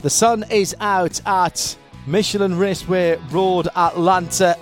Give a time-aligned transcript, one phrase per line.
[0.00, 1.76] The sun is out at
[2.06, 4.56] Michelin Raceway Road, Atlanta,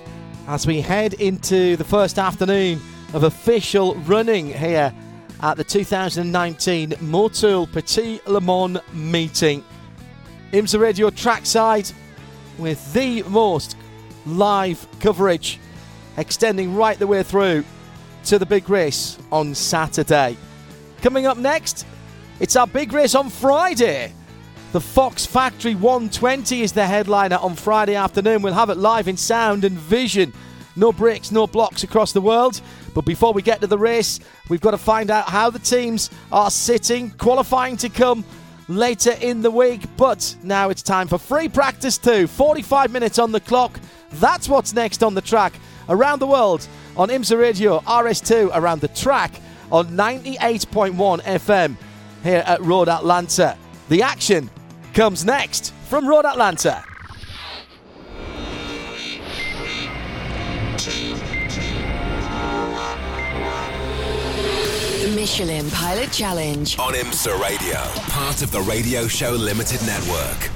[0.49, 2.81] as we head into the first afternoon
[3.13, 4.95] of official running here
[5.43, 9.63] at the 2019 Motul Petit Le Mans meeting.
[10.53, 11.93] IMSA Radio trackside
[12.57, 13.77] with the most
[14.25, 15.61] live coverage
[16.17, 17.63] extending right the way through
[18.25, 20.35] to the big race on Saturday.
[21.03, 21.85] Coming up next,
[22.41, 24.15] it's our big race on Friday.
[24.73, 28.43] The Fox Factory 120 is the headliner on Friday afternoon.
[28.43, 30.33] We'll have it live in sound and vision.
[30.75, 32.61] No bricks, no blocks across the world.
[32.93, 36.11] But before we get to the race, we've got to find out how the teams
[36.31, 38.25] are sitting, qualifying to come
[38.69, 39.83] later in the week.
[39.97, 42.27] But now it's time for free practice two.
[42.27, 43.81] 45 minutes on the clock.
[44.15, 45.55] That's what's next on the track
[45.89, 51.77] around the world on IMSA Radio RS2 around the track on 98.1 FM
[52.23, 53.57] here at Road Atlanta.
[53.89, 54.51] The action
[54.97, 56.83] comes next from Road Atlanta.
[65.03, 67.79] The Michelin Pilot Challenge on IMSA Radio,
[68.09, 70.56] part of the Radio Show Limited network.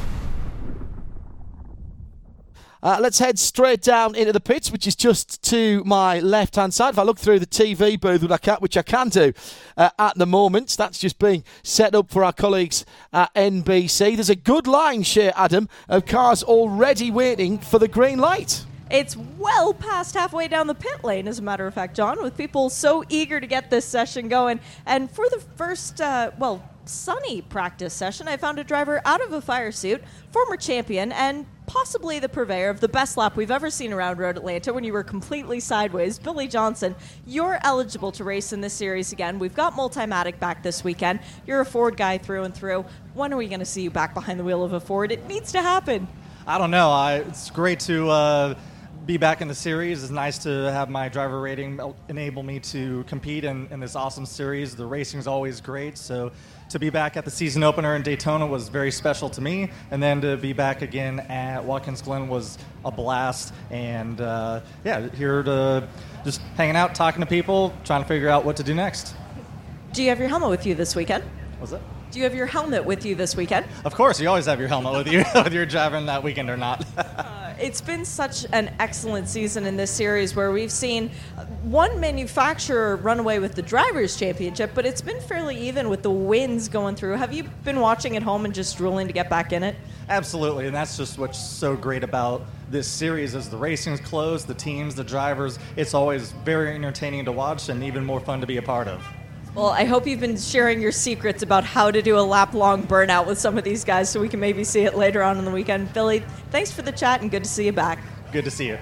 [2.83, 6.73] Uh, let's head straight down into the pits, which is just to my left hand
[6.73, 6.95] side.
[6.95, 9.33] If I look through the TV booth, which I can, which I can do
[9.77, 14.15] uh, at the moment, that's just being set up for our colleagues at NBC.
[14.17, 18.65] There's a good line, Shea Adam, of cars already waiting for the green light.
[18.91, 22.37] It's well past halfway down the pit lane, as a matter of fact, John, with
[22.37, 24.59] people so eager to get this session going.
[24.85, 29.33] And for the first, uh, well, sunny practice session, I found a driver out of
[29.33, 33.71] a fire suit, former champion, and possibly the purveyor of the best lap we've ever
[33.71, 36.19] seen around Road Atlanta when you were completely sideways.
[36.19, 36.97] Billy Johnson,
[37.27, 39.39] you're eligible to race in this series again.
[39.39, 41.21] We've got Multimatic back this weekend.
[41.47, 42.85] You're a Ford guy through and through.
[43.15, 45.13] When are we going to see you back behind the wheel of a Ford?
[45.13, 46.09] It needs to happen.
[46.47, 46.91] I don't know.
[46.91, 48.55] I, it's great to uh,
[49.07, 50.03] be back in the series.
[50.03, 54.27] It's nice to have my driver rating enable me to compete in, in this awesome
[54.27, 54.75] series.
[54.75, 56.33] The racing is always great, so
[56.71, 60.03] to be back at the season opener in Daytona was very special to me, and
[60.03, 63.53] then to be back again at Watkins Glen was a blast.
[63.71, 65.89] And uh, yeah, here to
[66.25, 69.15] just hanging out, talking to people, trying to figure out what to do next.
[69.93, 71.25] Do you have your helmet with you this weekend?
[71.61, 71.83] Was it?
[72.11, 73.67] Do you have your helmet with you this weekend?
[73.85, 76.57] Of course, you always have your helmet with you, whether you're driving that weekend or
[76.57, 76.85] not.
[76.99, 81.11] uh, it's been such an excellent season in this series where we've seen
[81.63, 86.11] one manufacturer run away with the Drivers' Championship, but it's been fairly even with the
[86.11, 87.13] wins going through.
[87.13, 89.77] Have you been watching at home and just drooling to get back in it?
[90.09, 94.55] Absolutely, and that's just what's so great about this series is the racing's close, the
[94.55, 95.61] teams, the drivers.
[95.77, 99.01] It's always very entertaining to watch and even more fun to be a part of.
[99.55, 102.85] Well, I hope you've been sharing your secrets about how to do a lap long
[102.85, 105.45] burnout with some of these guys so we can maybe see it later on in
[105.45, 105.93] the weekend.
[105.93, 107.99] Billy, thanks for the chat and good to see you back.
[108.31, 108.79] Good to see you.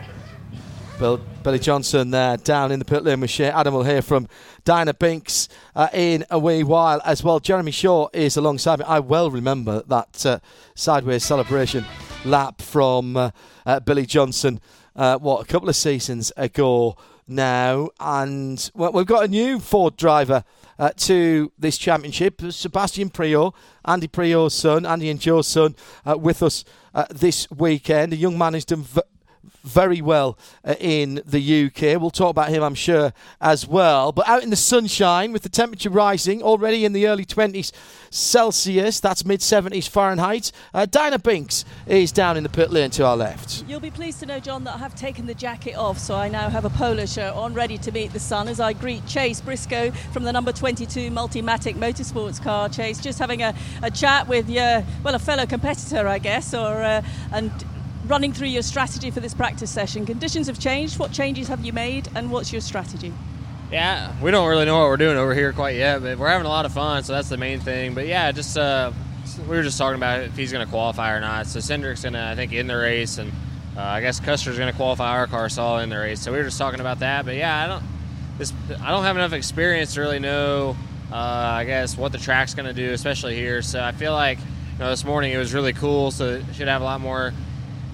[0.99, 3.47] Bill, Billy Johnson there down in the pit lane with Shea.
[3.47, 4.29] Adam will hear from
[4.65, 7.41] Diana Binks uh, in a wee while as well.
[7.41, 8.85] Jeremy Shaw is alongside me.
[8.85, 10.41] I well remember that uh,
[10.75, 11.87] sideways celebration
[12.27, 13.31] lap from uh,
[13.65, 14.61] uh Billy Johnson,
[14.97, 16.95] uh, what, a couple of seasons ago
[17.27, 17.89] now.
[18.01, 20.45] And well, we've got a new Ford driver
[20.79, 25.75] uh, to this championship, Sebastian Priaulx, Andy Priaulx's son, Andy and Joe's son,
[26.05, 26.65] with us
[27.11, 28.13] this weekend.
[28.13, 29.01] A young man who's done v-
[29.63, 32.01] very well uh, in the UK.
[32.01, 34.13] We'll talk about him, I'm sure, as well.
[34.13, 37.73] But out in the sunshine, with the temperature rising already in the early 20s
[38.11, 40.53] Celsius, that's mid 70s Fahrenheit.
[40.73, 43.65] Uh, Diana Binks is down in the pit lane to our left.
[43.69, 46.29] You'll be pleased to know, John, that I have taken the jacket off, so I
[46.29, 49.41] now have a polo shirt on, ready to meet the sun as I greet Chase
[49.41, 52.69] Briscoe from the number 22 Multimatic Motorsports car.
[52.69, 56.83] Chase, just having a, a chat with your, well, a fellow competitor, I guess, or
[56.83, 57.03] uh,
[57.33, 57.53] and
[58.09, 60.07] running through your strategy for this practice session.
[60.07, 60.99] Conditions have changed.
[60.99, 63.13] What changes have you made, and what's your strategy?
[63.71, 66.47] Yeah, we don't really know what we're doing over here quite yet, but we're having
[66.47, 67.95] a lot of fun, so that's the main thing.
[67.95, 68.93] But yeah, just uh,
[69.43, 71.47] we were just talking about if he's going to qualify or not.
[71.47, 73.31] So Cindric's going to, I think, in the race, and
[73.77, 76.21] uh, I guess Custer's going to qualify our car solid in the race.
[76.21, 77.27] So we were just talking about that.
[77.27, 77.83] But yeah, I don't
[78.39, 80.77] this I don't have enough experience to really know.
[81.13, 83.63] Uh, I guess what the track's going to do, especially here.
[83.63, 86.11] So I feel like you know, this morning it was really cool.
[86.11, 87.33] So should have a lot more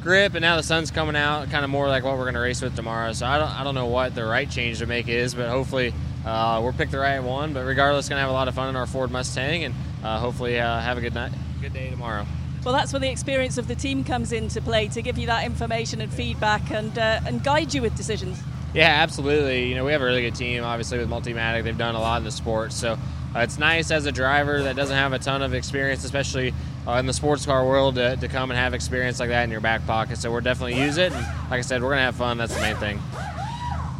[0.05, 0.35] grip.
[0.35, 2.63] And now the sun's coming out, kind of more like what we're going to race
[2.63, 3.13] with tomorrow.
[3.13, 5.93] So I don't I don't know what the right change to make is, but hopefully
[6.25, 7.53] uh, we'll pick the right one.
[7.53, 9.75] But regardless, going to have a lot of fun in our Ford Mustang, and
[10.05, 12.27] uh, hopefully uh, have a good night, good day tomorrow.
[12.65, 15.45] Well, that's where the experience of the team comes into play to give you that
[15.45, 18.39] information and feedback and uh, and guide you with decisions.
[18.75, 19.69] Yeah, absolutely.
[19.69, 21.63] You know, we have a really good team, obviously, with Multimatic.
[21.63, 22.73] They've done a lot in the sport.
[22.73, 22.99] So
[23.35, 26.53] uh, it's nice as a driver that doesn't have a ton of experience, especially
[26.87, 29.51] uh, in the sports car world, to, to, come and have experience like that in
[29.51, 30.19] your back pocket.
[30.19, 31.13] So we're definitely use it.
[31.13, 32.39] And like I said, we're going to have fun.
[32.39, 33.01] That's the main thing.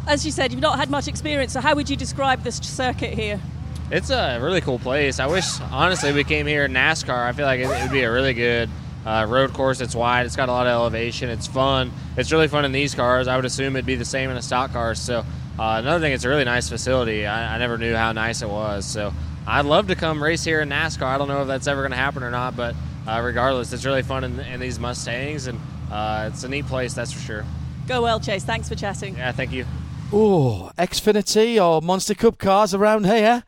[0.07, 1.53] As you said, you've not had much experience.
[1.53, 3.39] So how would you describe this circuit here?
[3.91, 5.19] It's a really cool place.
[5.19, 7.27] I wish, honestly, we came here in NASCAR.
[7.27, 8.69] I feel like it, would be a really good
[9.05, 9.79] uh, road course.
[9.81, 10.25] It's wide.
[10.25, 11.29] It's got a lot of elevation.
[11.29, 11.91] It's fun.
[12.17, 13.27] It's really fun in these cars.
[13.27, 14.95] I would assume it'd be the same in a stock car.
[14.95, 15.19] So
[15.57, 17.25] uh, another thing, it's a really nice facility.
[17.25, 18.85] I, I, never knew how nice it was.
[18.85, 19.13] So
[19.47, 21.03] I'd love to come race here in NASCAR.
[21.03, 22.75] I don't know if that's ever going to happen or not, but
[23.07, 25.59] uh, regardless, it's really fun in, in these Mustangs, and
[25.91, 27.45] uh, it's a neat place, that's for sure.
[27.87, 28.43] Go well, Chase.
[28.43, 29.15] Thanks for chatting.
[29.15, 29.65] Yeah, thank you.
[30.11, 33.43] Oh, Xfinity or Monster Cup cars around here.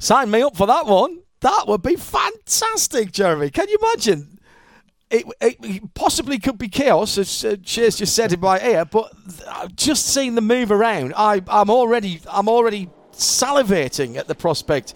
[0.00, 1.20] Sign me up for that one.
[1.40, 3.50] That would be fantastic, Jeremy.
[3.50, 4.40] Can you imagine?
[5.10, 9.12] It, it possibly could be chaos, as uh, Chase just said in my ear, but
[9.46, 12.88] I've just seeing the move around, I, I'm already, I'm already
[13.22, 14.94] salivating at the prospect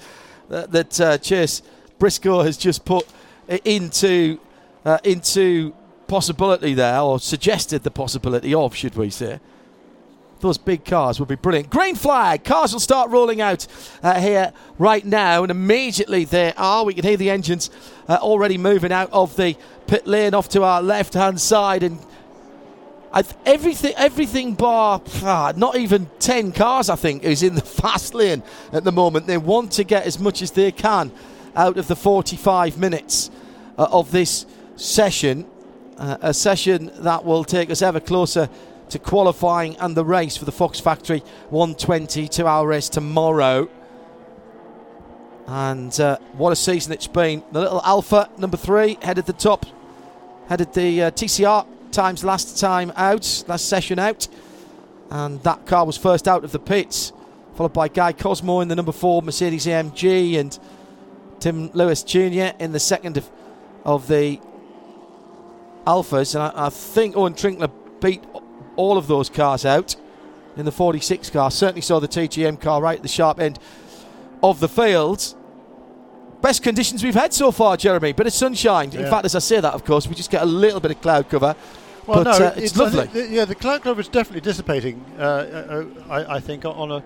[0.49, 1.63] that, that uh, Chase
[1.99, 3.07] Briscoe has just put
[3.65, 4.39] into
[4.85, 5.75] uh, into
[6.07, 9.41] possibility there, or suggested the possibility of, should we say?
[10.41, 11.71] those big cars will be brilliant.
[11.71, 12.45] Green flag.
[12.45, 13.67] Cars will start rolling out
[14.03, 16.85] uh, here right now, and immediately there are.
[16.85, 17.71] We can hear the engines
[18.09, 19.57] uh, already moving out of the
[19.87, 21.99] pit lane off to our left hand side, and
[23.45, 28.43] everything, everything bar ah, not even ten cars, I think, is in the fast lane
[28.73, 29.27] at the moment.
[29.27, 31.13] They want to get as much as they can
[31.55, 33.31] out of the 45 minutes
[33.79, 35.47] uh, of this session,
[35.97, 38.49] uh, a session that will take us ever closer
[38.91, 41.21] to qualifying and the race for the Fox Factory
[41.51, 43.69] 120 two hour race tomorrow.
[45.47, 47.43] And uh, what a season it's been.
[47.53, 49.65] The little Alfa, number three, headed the top,
[50.49, 54.29] headed the uh, TCR times last time out, last session out.
[55.11, 57.13] And that car was first out of the pits,
[57.55, 60.59] followed by Guy Cosmo in the number four Mercedes AMG and
[61.39, 62.57] Tim Lewis Jr.
[62.59, 63.31] in the second of,
[63.85, 64.41] of the
[65.87, 66.35] Alfas.
[66.35, 68.23] And I, I think Owen Trinkler beat
[68.77, 69.97] all of those cars out
[70.57, 71.51] in the 46 car.
[71.51, 73.59] Certainly saw the TGM car right at the sharp end
[74.43, 75.35] of the field.
[76.47, 78.13] Best conditions we've had so far, Jeremy.
[78.13, 78.93] Bit of sunshine.
[78.93, 79.01] Yeah.
[79.01, 81.01] In fact, as I say that, of course, we just get a little bit of
[81.01, 81.57] cloud cover.
[82.07, 83.35] Well, but, no, uh, it's, it's, lovely.
[83.35, 85.05] Yeah, the cloud cover is definitely dissipating.
[85.19, 87.03] Uh, uh, I, I, think on a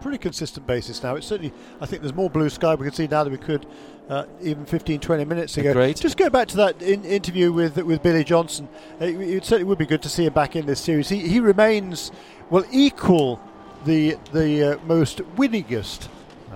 [0.00, 1.16] pretty consistent basis now.
[1.16, 1.52] It's certainly.
[1.80, 3.66] I think there's more blue sky we can see now than we could
[4.08, 5.72] uh, even 15, 20 minutes ago.
[5.72, 5.96] Great.
[5.96, 8.68] Just go back to that in, interview with with Billy Johnson.
[9.00, 11.08] It, it, certainly would be good to see him back in this series.
[11.08, 12.12] He, he remains
[12.50, 13.40] well equal
[13.84, 16.06] the the uh, most winningest.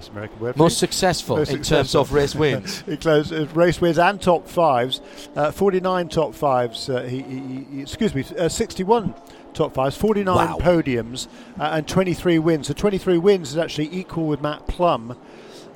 [0.00, 0.56] That's American word.
[0.56, 1.76] Most successful most in successful.
[1.76, 2.80] terms of race wins.
[2.86, 5.02] he closed uh, race wins and top fives.
[5.36, 6.88] Uh, 49 top fives.
[6.88, 9.14] Uh, he, he, he, excuse me, 61
[9.52, 10.56] top fives, 49 wow.
[10.58, 12.68] podiums, uh, and 23 wins.
[12.68, 15.18] So 23 wins is actually equal with Matt Plumb,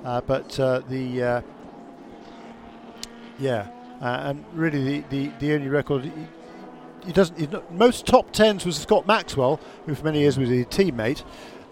[0.02, 1.42] Uh, but uh, the
[3.38, 3.66] yeah,
[4.00, 6.12] uh, and really the, the, the only record he,
[7.04, 7.72] he doesn't.
[7.72, 11.24] Most top tens was Scott Maxwell, who for many years was his teammate, uh,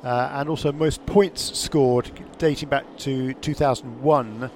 [0.03, 4.51] and also most points scored dating back to 2001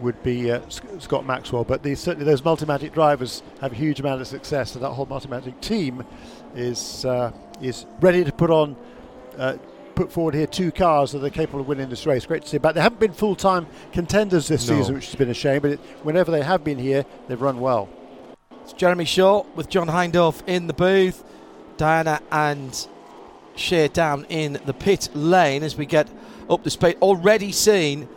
[0.00, 1.64] would be uh, Scott Maxwell.
[1.64, 5.06] But the, certainly those Multimatic drivers have a huge amount of success, so that whole
[5.06, 6.04] Multimatic team
[6.54, 8.76] is uh, is ready to put on
[9.38, 9.56] uh,
[9.94, 12.24] put forward here two cars that are capable of winning this race.
[12.24, 12.58] Great to see.
[12.58, 14.78] But they haven't been full time contenders this no.
[14.78, 15.60] season, which has been a shame.
[15.60, 17.88] But it, whenever they have been here, they've run well.
[18.62, 21.24] It's Jeremy Shaw with John Hindhaugh in the booth.
[21.76, 22.88] Diana and
[23.60, 26.08] Shea down in the pit lane as we get
[26.48, 26.96] up the speed.
[27.00, 28.08] Already seen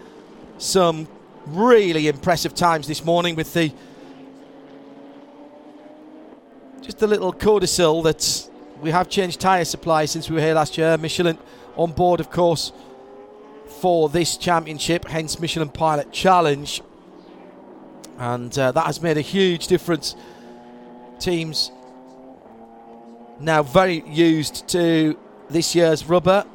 [0.58, 1.08] some
[1.46, 3.72] really impressive times this morning with the
[6.82, 8.50] just a little codicil that
[8.82, 10.98] we have changed tyre supply since we were here last year.
[10.98, 11.38] Michelin
[11.76, 12.72] on board, of course,
[13.80, 16.82] for this championship, hence Michelin Pilot Challenge.
[18.18, 20.16] And uh, that has made a huge difference.
[21.20, 21.72] Teams
[23.40, 25.18] now very used to
[25.50, 26.46] this year's rubber.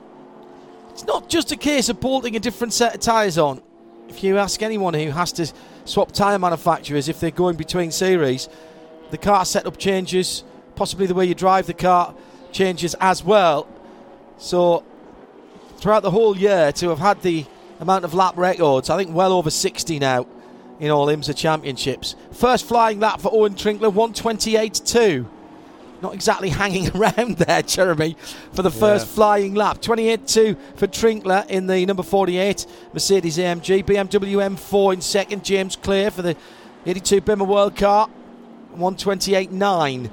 [0.90, 3.62] It's not just a case of bolting a different set of tyres on.
[4.08, 5.52] If you ask anyone who has to
[5.84, 8.48] swap tyre manufacturers if they're going between series,
[9.10, 12.14] the car setup changes, possibly the way you drive the car
[12.52, 13.68] changes as well.
[14.38, 14.84] So
[15.76, 17.46] throughout the whole year to have had the
[17.80, 20.26] amount of lap records, I think well over 60 now
[20.80, 22.16] in all IMSA championships.
[22.32, 25.26] First flying lap for Owen Trinkler, 128.2.
[26.00, 28.16] Not exactly hanging around there, Jeremy,
[28.52, 29.14] for the first Yeah.
[29.14, 29.80] flying lap.
[29.80, 33.84] 28-2 for Trinkler in the number 48 Mercedes AMG.
[33.84, 35.44] BMW M4 in second.
[35.44, 36.36] James Clay for the
[36.86, 38.08] 82 Bimmer World Car.
[38.76, 40.10] 128.9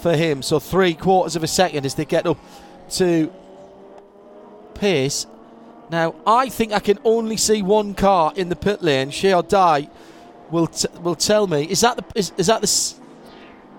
[0.00, 0.42] for him.
[0.42, 2.38] So three quarters of a second as they get up
[2.90, 3.32] to
[4.74, 5.26] pace.
[5.90, 9.10] Now, I think I can only see one car in the pit lane.
[9.10, 9.88] Shea or Di
[10.50, 11.64] will t- will tell me.
[11.64, 12.94] Is that the is, is that the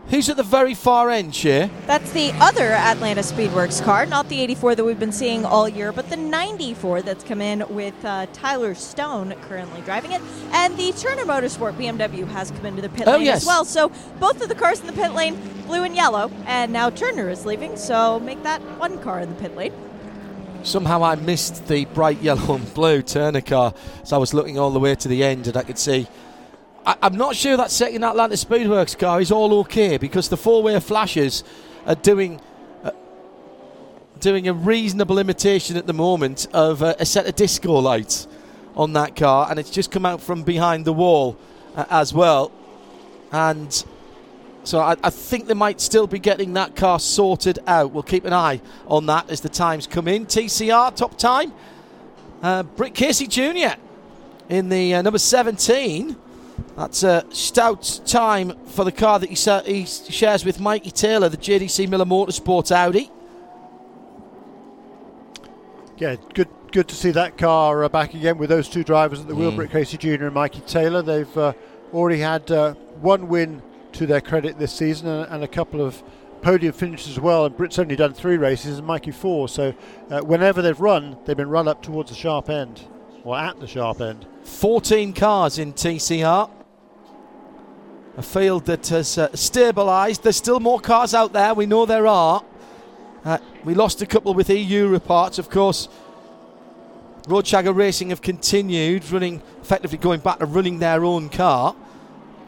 [0.09, 1.69] who's at the very far end, Shea?
[1.85, 5.91] That's the other Atlanta Speedworks car, not the 84 that we've been seeing all year,
[5.91, 10.21] but the 94 that's come in with uh, Tyler Stone currently driving it.
[10.51, 13.41] And the Turner Motorsport BMW has come into the pit Oh, lane yes.
[13.41, 13.65] as well.
[13.65, 13.89] So
[14.19, 15.37] both of the cars in the pit lane,
[15.67, 19.35] blue and yellow, and now Turner is leaving, so make that one car in the
[19.35, 19.73] pit lane.
[20.63, 23.73] Somehow I missed the bright yellow and blue Turner car,
[24.03, 26.07] so I was looking all the way to the end and I could see.
[26.85, 30.79] I, I'm not sure that second Atlanta Speedworks car is all okay because the four-way
[30.79, 31.43] flashes
[31.85, 32.39] are doing
[32.83, 32.91] uh,
[34.19, 38.27] doing a reasonable imitation at the moment of uh, a set of disco lights
[38.75, 41.37] on that car, and it's just come out from behind the wall
[41.75, 42.51] uh, as well,
[43.31, 43.85] and.
[44.65, 47.91] So I, I think they might still be getting that car sorted out.
[47.91, 50.25] We'll keep an eye on that as the times come in.
[50.25, 51.53] TCR top time.
[52.43, 53.79] Uh, Britt Casey Jr.
[54.49, 56.15] in the uh, number 17.
[56.79, 61.27] That's a stout time for the car that he, sa- he shares with Mikey Taylor,
[61.27, 63.11] the JDC Miller Motorsport Audi.
[65.97, 69.27] Yeah, good good to see that car uh, back again with those two drivers at
[69.27, 69.57] the wheel, Mm.
[69.57, 70.25] Britt Casey Jr.
[70.27, 71.01] and Mikey Taylor.
[71.01, 71.51] They've uh,
[71.93, 73.61] already had uh, one win
[73.93, 76.01] to their credit this season and, and a couple of
[76.41, 77.45] podium finishes as well.
[77.45, 79.49] And Britt's only done three races and Mikey four.
[79.49, 79.73] So
[80.11, 82.87] uh, whenever they've run, they've been run up towards the sharp end
[83.25, 84.25] or at the sharp end.
[84.45, 86.49] 14 cars in TCR.
[88.17, 90.23] A field that has uh, stabilised.
[90.23, 91.53] There's still more cars out there.
[91.53, 92.43] We know there are.
[93.23, 95.87] Uh, we lost a couple with EU reports, of course.
[97.23, 101.75] Roadshagger Racing have continued running, effectively going back to running their own car.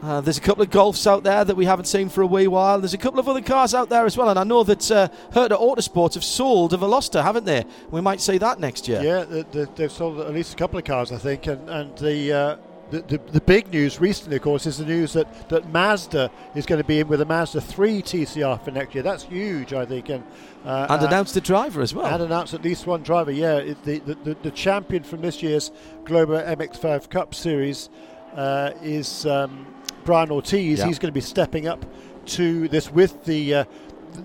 [0.02, 2.48] Uh, there's a couple of Golfs out there that we haven't seen for a wee
[2.48, 2.80] while.
[2.80, 5.10] There's a couple of other cars out there as well, and I know that uh,
[5.32, 7.66] Herta Autosport have sold a Veloster, haven't they?
[7.92, 9.04] We might see that next year.
[9.04, 11.96] Yeah, the, the, they've sold at least a couple of cars, I think, and and
[12.00, 12.58] the, uh,
[12.92, 16.66] the, the the big news recently, of course, is the news that, that Mazda is
[16.66, 19.04] going to be in with a Mazda 3 TCR for next year.
[19.04, 20.24] That's huge, I think, and
[20.66, 22.06] uh, And uh, announced the driver as well.
[22.06, 23.32] and announced at least one driver.
[23.32, 25.72] Yeah, it, the, the, the champion from this year's
[26.06, 27.90] Global MX5 Cup Series
[28.36, 29.66] uh, is um,
[30.04, 30.80] Brian Ortiz.
[30.80, 30.86] Yeah.
[30.86, 31.86] He's going to be stepping up
[32.28, 33.56] to this with the.
[33.56, 33.66] Uh,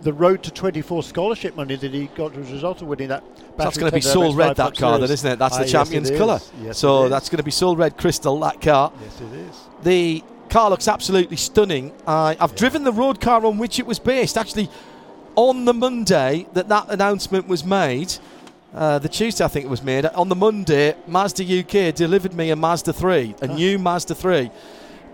[0.03, 3.23] the road to 24 scholarship money that he got as a result of winning that.
[3.57, 5.39] that's going to be soul red, that car, then, isn't it?
[5.39, 6.41] That's Ah, the yes, champion's colour.
[6.63, 8.93] Yes, so that's going to be soul red crystal, that car.
[9.03, 9.57] Yes, it is.
[9.83, 11.93] The car looks absolutely stunning.
[12.07, 14.37] Uh, I've driven the road car on which it was based.
[14.39, 14.69] Actually,
[15.35, 18.15] on the Monday that that announcement was made,
[18.75, 22.51] uh, the Tuesday I think it was made, on the Monday, Mazda UK delivered me
[22.51, 24.51] a Mazda 3, a new Mazda 3,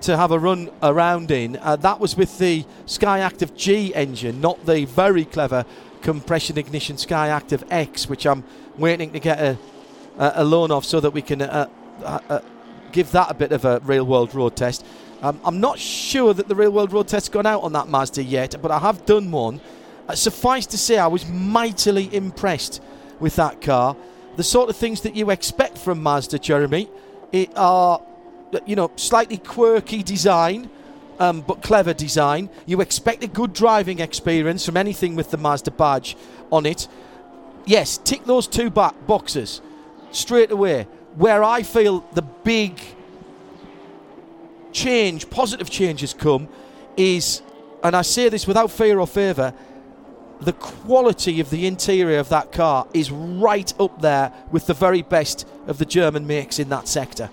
[0.02, 1.56] to have a run around in.
[1.56, 5.64] Uh, that was with the Skyactiv-G engine, not the very clever
[6.02, 8.44] compression ignition Skyactiv-X, which I'm
[8.76, 9.58] waiting to get a,
[10.18, 11.68] a, loan of so that we can uh,
[12.02, 12.40] uh, uh,
[12.90, 14.84] give that a bit of a real world road test.
[15.22, 18.24] Um, I'm not sure that the real world road test's gone out on that Mazda
[18.24, 19.60] yet, but I have done one.
[20.08, 22.82] Uh, suffice to say, I was mightily impressed
[23.20, 23.96] with that car.
[24.36, 26.90] The sort of things that you expect from Mazda, Jeremy,
[27.30, 28.02] it are
[28.66, 30.70] you know slightly quirky design.
[31.18, 32.48] Um, but clever design.
[32.66, 36.16] You expect a good driving experience from anything with the Mazda badge
[36.50, 36.88] on it.
[37.64, 39.60] Yes, tick those two ba- boxes
[40.10, 40.88] straight away.
[41.14, 42.80] Where I feel the big
[44.72, 46.48] change, positive change has come,
[46.96, 47.42] is,
[47.84, 49.54] and I say this without fear or favour,
[50.40, 55.02] the quality of the interior of that car is right up there with the very
[55.02, 57.30] best of the German makes in that sector.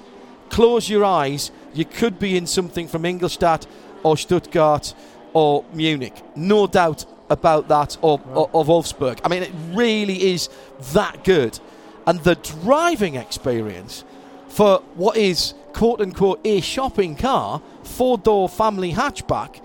[0.50, 3.68] Close your eyes, you could be in something from Ingolstadt
[4.04, 4.94] or Stuttgart
[5.34, 6.22] or Munich.
[6.36, 9.20] No doubt about that, or, or, or Wolfsburg.
[9.24, 10.50] I mean, it really is
[10.94, 11.60] that good.
[12.08, 14.04] And the driving experience
[14.48, 19.62] for what is quote unquote a shopping car, four door family hatchback,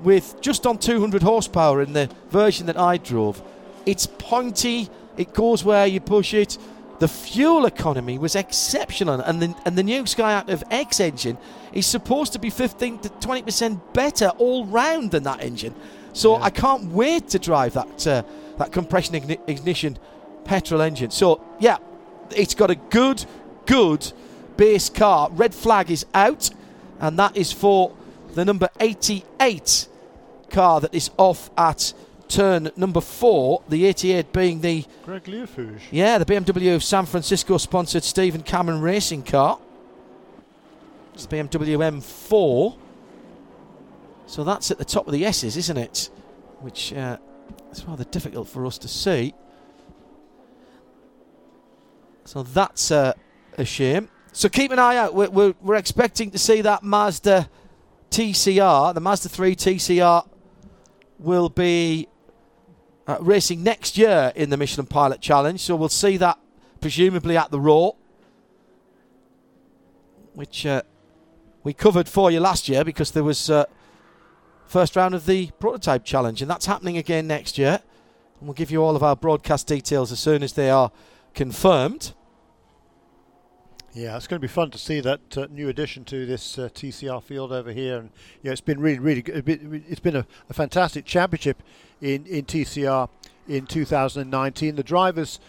[0.00, 3.42] with just on 200 horsepower in the version that I drove.
[3.86, 6.58] It's pointy, it goes where you push it.
[7.00, 11.38] The fuel economy was exceptional, and the, and the new Skyactiv-X engine
[11.72, 15.74] is supposed to be 15 to 20% better all round than that engine.
[16.12, 18.22] So I can't wait to drive that uh,
[18.58, 19.98] that compression igni- ignition
[20.44, 21.10] petrol engine.
[21.10, 21.78] So yeah,
[22.36, 23.24] it's got a good,
[23.64, 24.12] good
[24.58, 25.30] base car.
[25.32, 26.50] Red flag is out,
[26.98, 27.94] and that is for
[28.34, 29.88] the number 88
[30.50, 31.94] car that is off at
[32.30, 33.62] turn number four.
[33.68, 35.80] The 88 being the Greg Liefooghe.
[35.90, 39.58] yeah the BMW of San Francisco sponsored Stephen Cameron racing car.
[41.12, 42.78] It's the BMW M4.
[44.26, 46.08] So that's at the top of the S's, isn't it?
[46.60, 47.18] Which uh,
[47.72, 49.34] is rather difficult for us to see.
[52.24, 53.14] So that's uh,
[53.58, 54.08] a shame.
[54.32, 55.14] So keep an eye out.
[55.14, 57.50] We're, we're, we're expecting to see that Mazda
[58.10, 60.28] TCR, the Mazda 3 TCR,
[61.18, 62.08] will be
[63.06, 65.60] uh, racing next year in the Michelin Pilot Challenge.
[65.60, 66.38] So we'll see that
[66.80, 67.96] presumably at the Roar,
[70.34, 70.82] which uh,
[71.62, 73.64] we covered for you last year because there was uh,
[74.66, 77.80] first round of the Prototype Challenge, and that's happening again next year.
[78.38, 80.90] And we'll give you all of our broadcast details as soon as they are
[81.34, 82.14] confirmed.
[83.92, 86.68] Yeah, it's going to be fun to see that uh, new addition to this uh,
[86.68, 89.48] TCR field over here, and yeah, it's been really, really good.
[89.48, 91.60] It's been a, a fantastic championship
[92.00, 93.08] in in TCR
[93.48, 94.76] in 2019.
[94.76, 95.40] The drivers'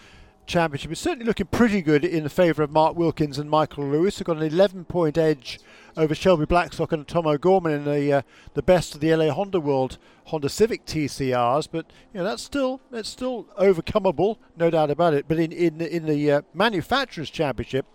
[0.48, 4.18] championship is certainly looking pretty good in the favour of Mark Wilkins and Michael Lewis.
[4.18, 5.60] They've got an 11 point edge
[5.96, 8.22] over Shelby Blackstock and Tom O'Gorman in the uh,
[8.56, 11.68] the best of the LA Honda World Honda Civic TCRs.
[11.72, 15.26] But you know that's still that's still overcomable, no doubt about it.
[15.28, 17.86] But in in in the uh, manufacturers' championship,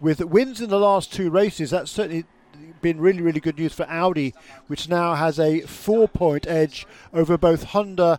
[0.00, 2.24] with wins in the last two races, that's certainly
[2.80, 4.34] been really, really good news for Audi,
[4.66, 8.18] which now has a four-point edge over both Honda,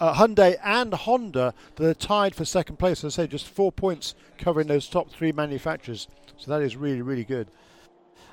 [0.00, 3.04] uh, Hyundai and Honda that are tied for second place.
[3.04, 6.08] As I say, just four points covering those top three manufacturers.
[6.36, 7.48] So that is really, really good.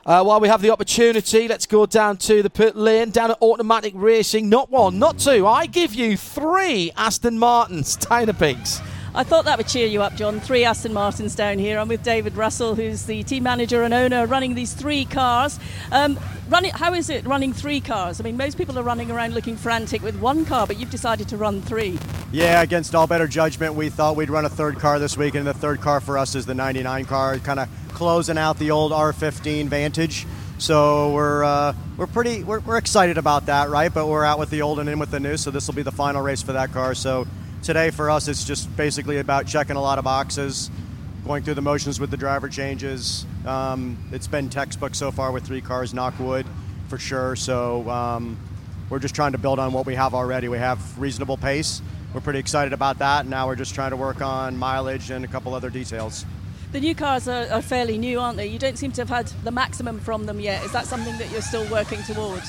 [0.05, 3.37] Uh, while we have the opportunity, let's go down to the pit lane, down at
[3.41, 4.49] Automatic Racing.
[4.49, 5.45] Not one, not two.
[5.45, 8.81] I give you three Aston Martins, Dynapigs.
[9.15, 10.39] I thought that would cheer you up, John.
[10.39, 11.79] Three Aston Martins down here.
[11.79, 15.59] I'm with David Russell, who's the team manager and owner, running these three cars.
[15.91, 18.19] Um, running, how is it running three cars?
[18.19, 21.27] I mean, most people are running around looking frantic with one car, but you've decided
[21.29, 21.97] to run three.
[22.31, 25.47] Yeah, against all better judgment, we thought we'd run a third car this week, and
[25.47, 28.91] the third car for us is the 99 car, kind of closing out the old
[28.91, 30.27] R15 Vantage.
[30.59, 33.93] So we're uh, we're pretty we're, we're excited about that, right?
[33.93, 35.83] But we're out with the old and in with the new, so this will be
[35.83, 36.93] the final race for that car.
[36.93, 37.25] So
[37.63, 40.69] today for us, it's just basically about checking a lot of boxes,
[41.25, 43.25] going through the motions with the driver changes.
[43.45, 46.45] Um, it's been textbook so far with three cars, knock wood
[46.87, 47.35] for sure.
[47.35, 48.37] So um,
[48.89, 50.47] we're just trying to build on what we have already.
[50.47, 51.81] We have reasonable pace.
[52.13, 53.27] We're pretty excited about that.
[53.27, 56.25] Now we're just trying to work on mileage and a couple other details.
[56.71, 58.47] The new cars are, are fairly new, aren't they?
[58.47, 60.63] You don't seem to have had the maximum from them yet.
[60.63, 62.47] Is that something that you're still working towards?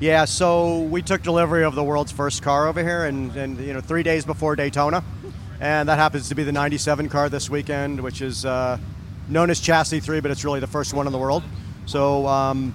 [0.00, 3.74] Yeah, so we took delivery of the world's first car over here, and, and you
[3.74, 5.04] know three days before Daytona,
[5.60, 8.78] and that happens to be the '97 car this weekend, which is uh,
[9.28, 11.42] known as Chassis Three, but it's really the first one in the world.
[11.84, 12.72] So um,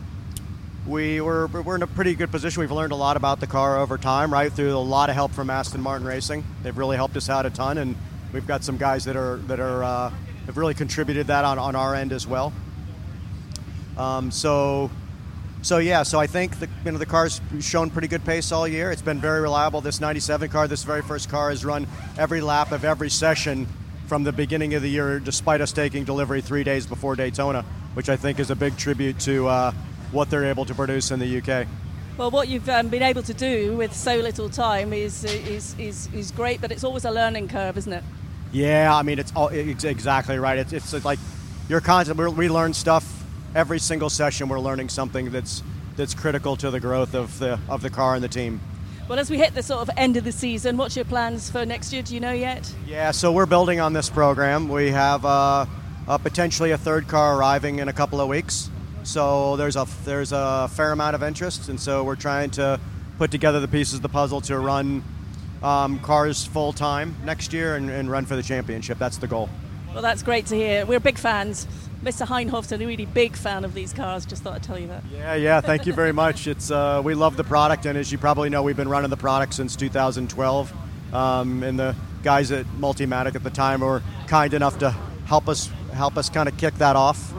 [0.85, 2.59] we were we're in a pretty good position.
[2.59, 4.53] We've learned a lot about the car over time, right?
[4.53, 7.49] Through a lot of help from Aston Martin Racing, they've really helped us out a
[7.49, 7.95] ton, and
[8.33, 10.11] we've got some guys that are that are uh,
[10.45, 12.53] have really contributed that on, on our end as well.
[13.97, 14.91] Um, so
[15.65, 18.67] so yeah, so I think the you know the car's shown pretty good pace all
[18.67, 18.91] year.
[18.91, 19.81] It's been very reliable.
[19.81, 21.87] This '97 car, this very first car, has run
[22.19, 23.67] every lap of every session
[24.05, 27.63] from the beginning of the year, despite us taking delivery three days before Daytona,
[27.95, 29.71] which I think is a big tribute to uh,
[30.11, 31.67] what they're able to produce in the UK.
[32.15, 36.07] Well, what you've um, been able to do with so little time is, is, is,
[36.13, 38.03] is great, but it's always a learning curve, isn't it?
[38.51, 40.59] Yeah, I mean, it's, all, it's exactly right.
[40.59, 41.17] It's, it's like
[41.67, 42.17] you're constant.
[42.37, 43.24] We learn stuff
[43.55, 44.49] every single session.
[44.49, 45.63] We're learning something that's
[45.95, 48.59] that's critical to the growth of the of the car and the team.
[49.07, 51.65] Well, as we hit the sort of end of the season, what's your plans for
[51.65, 52.01] next year?
[52.01, 52.71] Do you know yet?
[52.87, 54.67] Yeah, so we're building on this program.
[54.67, 55.67] We have uh,
[56.07, 58.69] uh, potentially a third car arriving in a couple of weeks.
[59.03, 62.79] So there's a there's a fair amount of interest, and so we're trying to
[63.17, 65.03] put together the pieces of the puzzle to run
[65.63, 68.97] um, cars full time next year and, and run for the championship.
[68.97, 69.49] That's the goal.
[69.93, 70.85] Well, that's great to hear.
[70.85, 71.67] We're big fans.
[72.05, 72.27] Mr.
[72.27, 74.27] Hindhaugh's a really big fan of these cars.
[74.27, 75.03] Just thought I'd tell you that.
[75.11, 75.59] Yeah, yeah.
[75.59, 76.45] Thank you very much.
[76.55, 79.17] It's uh, we love the product, and as you probably know, we've been running the
[79.17, 80.71] product since 2012.
[81.11, 84.91] Um, and the guys at Multimatic at the time were kind enough to
[85.25, 87.33] help us help us kind of kick that off.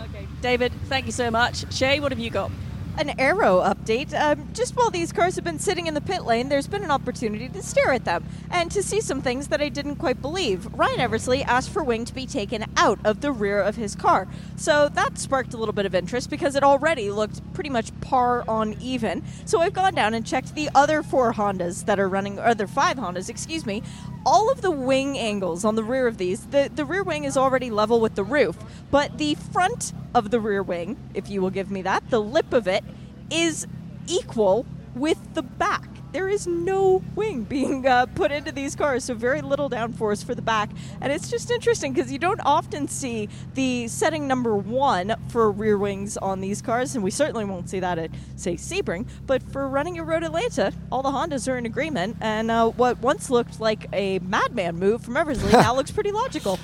[0.00, 1.70] Okay, David, thank you so much.
[1.74, 2.50] Shay, what have you got?
[2.98, 4.14] An aero update.
[4.14, 6.90] Um, just while these cars have been sitting in the pit lane, there's been an
[6.90, 10.66] opportunity to stare at them and to see some things that I didn't quite believe.
[10.72, 14.26] Ryan Eversley asked for wing to be taken out of the rear of his car.
[14.56, 18.44] So that sparked a little bit of interest because it already looked pretty much par
[18.48, 19.22] on even.
[19.44, 22.66] So I've gone down and checked the other four Hondas that are running, or other
[22.66, 23.82] five Hondas, excuse me.
[24.24, 27.36] All of the wing angles on the rear of these, the, the rear wing is
[27.36, 28.56] already level with the roof,
[28.90, 32.54] but the front of the rear wing, if you will give me that, the lip
[32.54, 32.82] of it,
[33.30, 33.66] is
[34.08, 35.90] equal with the back.
[36.12, 40.34] There is no wing being uh, put into these cars, so very little downforce for
[40.34, 40.70] the back.
[41.02, 45.76] And it's just interesting because you don't often see the setting number one for rear
[45.76, 49.06] wings on these cars, and we certainly won't see that at, say, Sebring.
[49.26, 52.98] But for running a Road Atlanta, all the Hondas are in agreement, and uh, what
[53.00, 56.58] once looked like a madman move from Eversley now looks pretty logical.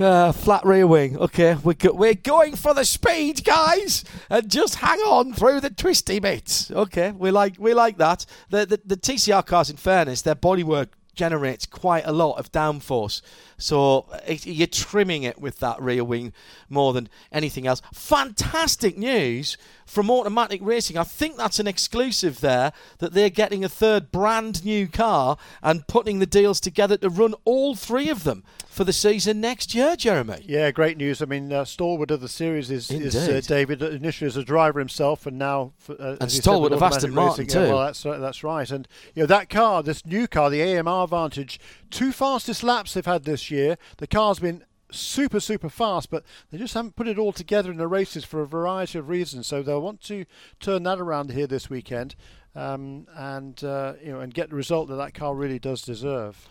[0.00, 1.18] Uh, flat rear wing.
[1.18, 5.70] Okay, we're, go- we're going for the speed, guys, and just hang on through the
[5.70, 6.70] twisty bits.
[6.70, 8.24] Okay, we like we like that.
[8.50, 13.20] The the, the TCR cars, in fairness, their bodywork generates quite a lot of downforce,
[13.58, 16.32] so it, you're trimming it with that rear wing
[16.68, 17.82] more than anything else.
[17.92, 20.96] Fantastic news from Automatic Racing.
[20.96, 25.86] I think that's an exclusive there that they're getting a third brand new car and
[25.88, 29.96] putting the deals together to run all three of them for the season next year,
[29.96, 30.44] Jeremy.
[30.46, 31.20] Yeah, great news.
[31.20, 34.78] I mean, uh, stalwart of the series is, is uh, David, initially as a driver
[34.78, 37.60] himself, and now for, uh, And said, stalwart with of Aston Martin racing.
[37.60, 37.72] Yeah, too.
[37.72, 38.70] well, that's right, that's right.
[38.70, 41.58] And you know that car, this new car, the AMR Vantage,
[41.90, 43.76] two fastest laps they've had this year.
[43.98, 47.76] The car's been super super fast but they just haven't put it all together in
[47.76, 50.24] the races for a variety of reasons so they'll want to
[50.60, 52.14] turn that around here this weekend
[52.54, 56.48] um, and uh, you know and get the result that that car really does deserve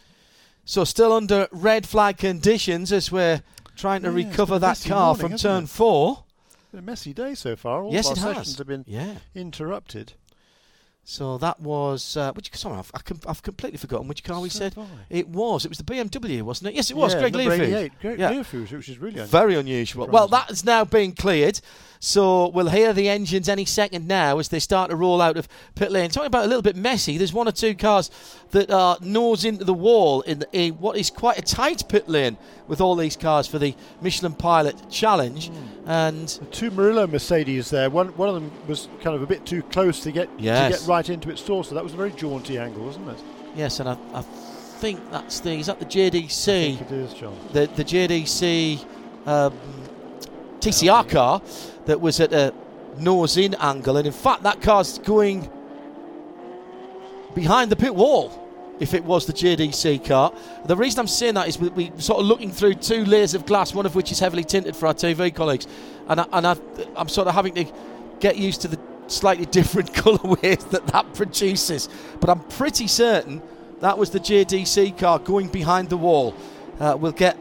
[0.65, 3.41] So still under red flag conditions as we're
[3.75, 5.69] trying to Yeah, recover that car morning, from turn it?
[5.69, 6.23] four.
[6.71, 8.37] been a messy day so far all yes, of it our has.
[8.37, 9.15] sessions have been yeah.
[9.33, 10.13] interrupted
[11.09, 12.53] So that was uh, which?
[12.53, 14.75] Sorry, I've, I I've completely forgotten which car we So said
[15.09, 15.63] it was.
[15.63, 16.75] It was the BMW, wasn't it?
[16.75, 17.13] Yes, it was.
[17.13, 17.49] Yeah, Greg.
[17.61, 18.37] 88, Greg Yeah.
[18.37, 20.07] Which is really Very unusual.
[20.07, 20.31] Well, surprising.
[20.31, 21.61] that has now been cleared.
[21.99, 25.47] So we'll hear the engines any second now as they start to roll out of
[25.75, 26.09] pit lane.
[26.09, 28.11] Talking about a little bit messy, there's one or two cars
[28.51, 32.37] that are nose into the wall in, in what is quite a tight pit lane
[32.67, 35.49] with all these cars for the Michelin Pilot Challenge.
[35.85, 37.89] And The two Murillo Mercedes there.
[37.89, 40.73] One one of them was kind of a bit too close to get Yes.
[40.73, 43.17] to get right into its stall, so that was a very jaunty angle, wasn't it?
[43.55, 46.81] yes, and I, I think that's the is that the JDC.
[46.81, 47.35] it is, John.
[47.51, 48.85] the the JDC
[49.25, 49.53] um,
[50.59, 51.41] TCR car
[51.85, 52.53] that was at a
[52.97, 55.49] nose in angle, and in fact that car's going
[57.35, 58.43] behind the pit wall.
[58.79, 60.31] If it was the JDC car,
[60.65, 63.47] the reason I'm saying that is we, we sort of looking through two layers of
[63.47, 65.65] glass, one of which is heavily tinted for our TV colleagues,
[66.07, 66.55] and I, and I,
[66.95, 67.65] I'm sort of having to
[68.19, 71.89] get used to the slightly different colourways that that produces.
[72.19, 73.41] But I'm pretty certain
[73.79, 76.35] that was the JDC car going behind the wall.
[76.79, 77.37] Uh, we'll get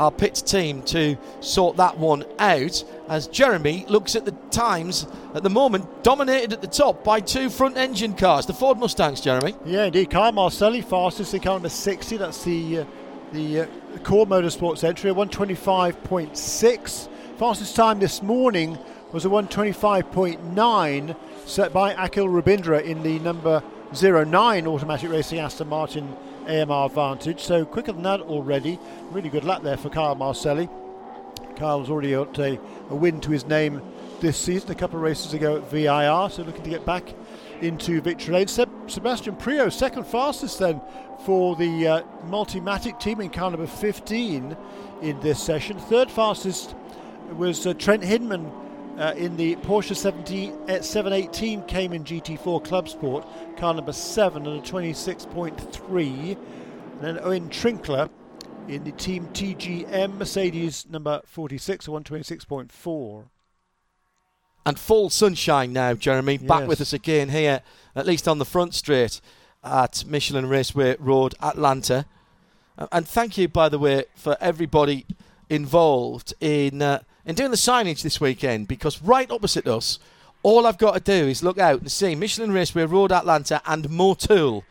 [0.00, 5.42] our pit team to sort that one out as Jeremy looks at the times at
[5.42, 9.54] the moment dominated at the top by two front engine cars, the Ford Mustangs, Jeremy.
[9.64, 10.10] Yeah, indeed.
[10.10, 12.16] Kyle Marcelli fastest in car number 60.
[12.16, 12.84] That's the uh,
[13.32, 13.66] the uh,
[14.02, 17.08] core motorsports entry, 125.6.
[17.38, 18.78] Fastest time this morning
[19.12, 26.16] was a 125.9 set by Akhil Rabindra in the number 09 automatic racing Aston Martin
[26.48, 27.40] AMR Vantage.
[27.40, 28.78] So quicker than that already.
[29.10, 30.68] Really good lap there for Kyle Marcelli.
[31.56, 33.82] Kyle's already got a, a win to his name
[34.20, 37.12] this season, a couple of races ago at VIR, so looking to get back
[37.60, 38.48] into victory lane.
[38.48, 40.80] Seb- Sebastian Priaulx, second fastest then
[41.26, 44.56] for the uh, Multimatic team in car number 15
[45.02, 45.78] in this session.
[45.78, 46.74] Third fastest
[47.36, 48.50] was uh, Trent Hindman
[48.98, 53.26] uh, in the Porsche 17, uh, 718 Cayman GT4 Club Sport,
[53.56, 56.36] car number 7 at a 26.3.
[56.36, 58.10] And then Owen Trinkler
[58.68, 63.24] in the Team TGM Mercedes number 46, a 126.4.
[64.64, 66.38] And full sunshine now, Jeremy.
[66.38, 66.68] Back Yes.
[66.68, 67.62] with us again here,
[67.96, 69.20] at least on the front straight
[69.64, 72.06] at Michelin Raceway Road, Atlanta.
[72.78, 75.04] Uh, And thank you, by the way, for everybody
[75.50, 79.98] involved in uh, in doing the signage this weekend because right opposite us,
[80.42, 83.84] all I've got to do is look out and see Michelin Raceway Road, Atlanta, and
[83.88, 84.64] Motul,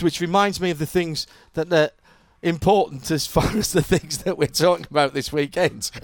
[0.00, 1.90] which reminds me of the things that are
[2.42, 5.90] important as far as the things that we're talking about this weekend.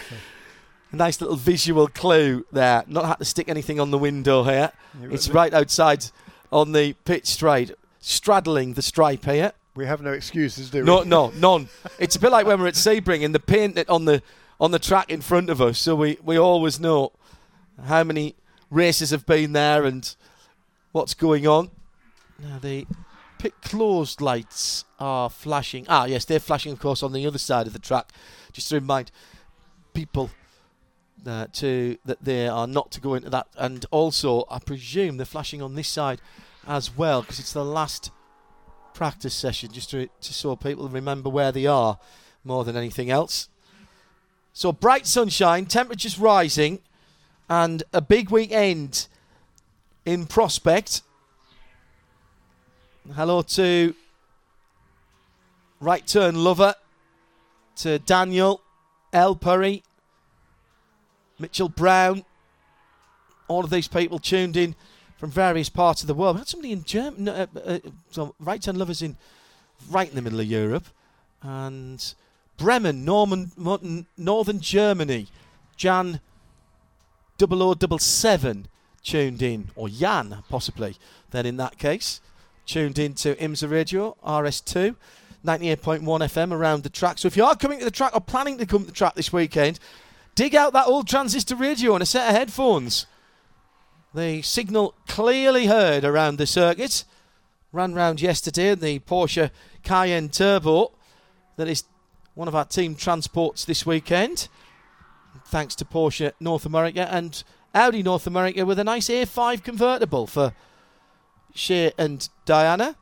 [0.92, 2.84] A nice little visual clue there.
[2.86, 4.70] Not had to stick anything on the window here.
[5.00, 6.06] Yeah, It's right outside
[6.52, 9.52] on the pitch straight, straddling the stripe here.
[9.74, 10.84] We have no excuses, do we?
[10.84, 11.68] No, no, none.
[11.98, 14.22] It's a bit like when we're at Sebring and the paint on the
[14.60, 17.12] on the track in front of us, so we, we always know
[17.84, 18.34] how many
[18.70, 20.14] races have been there and
[20.92, 21.70] what's going on.
[22.38, 22.86] Now the
[23.38, 25.86] pit closed lights are flashing.
[25.88, 28.12] Ah, yes, they're flashing, of course, on the other side of the track.
[28.52, 29.10] Just to remind
[29.92, 30.30] people
[31.26, 33.48] uh, to that they are not to go into that.
[33.56, 36.20] And also, I presume they're flashing on this side
[36.66, 38.10] as well because it's the last
[38.94, 41.98] practice session, just to, to so people remember where they are
[42.44, 43.48] more than anything else.
[44.56, 46.78] So bright sunshine, temperatures rising,
[47.46, 49.06] and a big weekend
[50.06, 51.02] in prospect.
[53.12, 53.94] Hello to
[55.78, 56.74] right turn lover,
[57.76, 58.62] to Daniel,
[59.12, 59.82] El Purry,
[61.38, 62.24] Mitchell Brown.
[63.48, 64.74] All of these people tuned in
[65.18, 66.36] from various parts of the world.
[66.36, 67.78] We had somebody in Germany, uh, uh,
[68.10, 69.18] so right turn lovers in
[69.90, 70.86] right in the middle of Europe,
[71.42, 72.14] and
[72.56, 75.28] Bremen, Norman, Northern Germany.
[75.76, 76.20] Jan
[77.38, 78.66] 0077
[79.02, 80.96] tuned in, or Jan possibly,
[81.30, 82.20] then in that case,
[82.64, 84.96] tuned in to IMSA Radio, RS2,
[85.44, 87.18] 98.1 FM around the track.
[87.18, 89.14] So if you are coming to the track or planning to come to the track
[89.14, 89.78] this weekend,
[90.34, 93.06] dig out that old transistor radio and a set of headphones.
[94.14, 97.04] The signal clearly heard around the circuit.
[97.70, 99.50] Ran round yesterday in the Porsche
[99.82, 100.92] Cayenne Turbo
[101.56, 101.84] that is
[102.36, 104.48] one of our team transports this weekend.
[105.46, 107.42] Thanks to Porsche North America and
[107.74, 110.54] Audi North America with a nice A5 convertible for
[111.54, 112.96] Shea and Diana.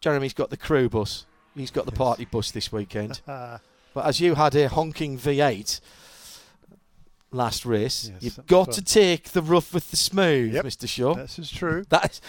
[0.00, 1.26] Jeremy's got the crew bus.
[1.56, 3.22] He's got the party bus this weekend.
[3.26, 3.60] but
[3.96, 5.80] as you had a honking V8
[7.32, 10.88] last race, Yes, you've got to take the rough with the smooth, Yep, Mr.
[10.88, 11.14] Shaw.
[11.14, 11.84] This is true.
[11.88, 12.20] That's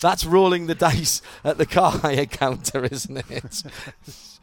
[0.00, 3.28] that's rolling the dice at the car hire counter, isn't it?
[3.30, 4.40] yes.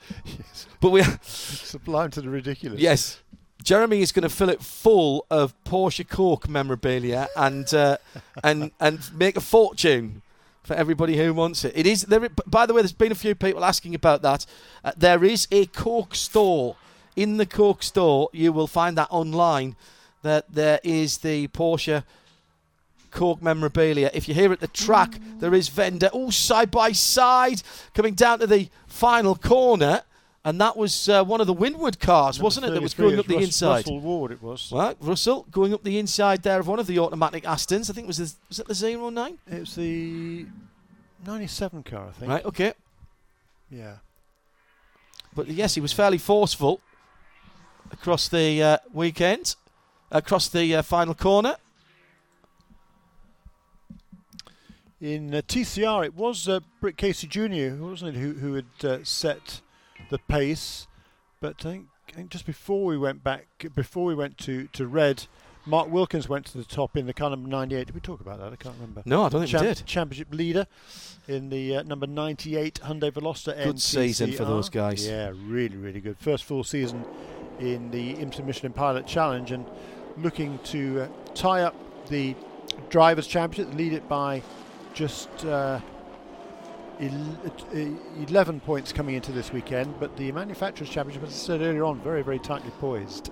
[0.80, 2.80] but we, Sublime to the ridiculous.
[2.80, 3.22] yes,
[3.62, 7.98] Jeremy is going to fill it full of Porsche Cork memorabilia and uh,
[8.44, 10.22] and and make a fortune
[10.64, 11.74] for everybody who wants it.
[11.76, 12.28] It is there.
[12.48, 14.46] By the way, there's been a few people asking about that.
[14.84, 16.76] Uh, there is a Cork store.
[17.16, 19.76] In the Cork store, you will find that online.
[20.24, 22.04] That there is the Porsche
[23.12, 24.10] Cork memorabilia.
[24.14, 27.62] If you're here at the track, there is vendor all side by side
[27.94, 30.04] coming down to the final corner,
[30.46, 32.74] and that was uh, one of the Winward cars, Number wasn't it?
[32.74, 33.78] That was going up the inside.
[33.78, 34.72] Russell Ward, it was.
[34.72, 37.90] Right, Russell going up the inside there of one of the automatic Astons.
[37.90, 39.38] I think it was the, was it the 09?
[39.52, 40.46] It was the
[41.26, 42.32] 97 car, I think.
[42.32, 42.74] Right, okay.
[43.70, 43.96] Yeah.
[45.36, 46.82] But yes, he was fairly forceful
[47.92, 49.56] across the uh, weekend,
[50.12, 51.56] across the uh, final corner.
[55.00, 59.00] In uh, TCR, it was uh, Britt Casey Jr., wasn't it, who, who had uh,
[59.04, 59.62] set
[60.12, 60.86] the pace.
[61.40, 64.86] But I think, I think just before we went back, before we went to, to
[64.86, 65.26] Red,
[65.66, 67.88] Mark Wilkins went to the top in the car number 98.
[67.88, 68.54] Did we talk about that?
[68.54, 69.02] I can't remember.
[69.06, 69.86] No, I don't think Champ- we did.
[69.86, 70.68] Championship leader
[71.28, 75.08] in the uh, number 98 Hyundai Veloster Good season for those guys.
[75.08, 76.18] Yeah, really, really good.
[76.20, 77.06] First full season
[77.60, 79.66] in the IMSA Michelin Pilot Challenge and
[80.18, 81.76] looking to uh, tie up
[82.08, 82.36] the
[82.90, 84.42] Drivers' Championship, lead it by
[84.94, 85.80] just uh,
[87.00, 87.86] uh,
[88.18, 90.00] 11 points coming into this weekend.
[90.00, 93.32] But the Manufacturers' Championship, as I said earlier on, very, very tightly poised.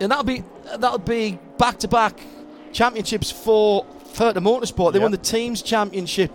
[0.00, 0.44] And that'll be
[0.78, 2.20] that'll be back to back
[2.72, 4.92] championships for Herta Motorsport.
[4.92, 5.02] They Yep.
[5.02, 6.32] won the teams championship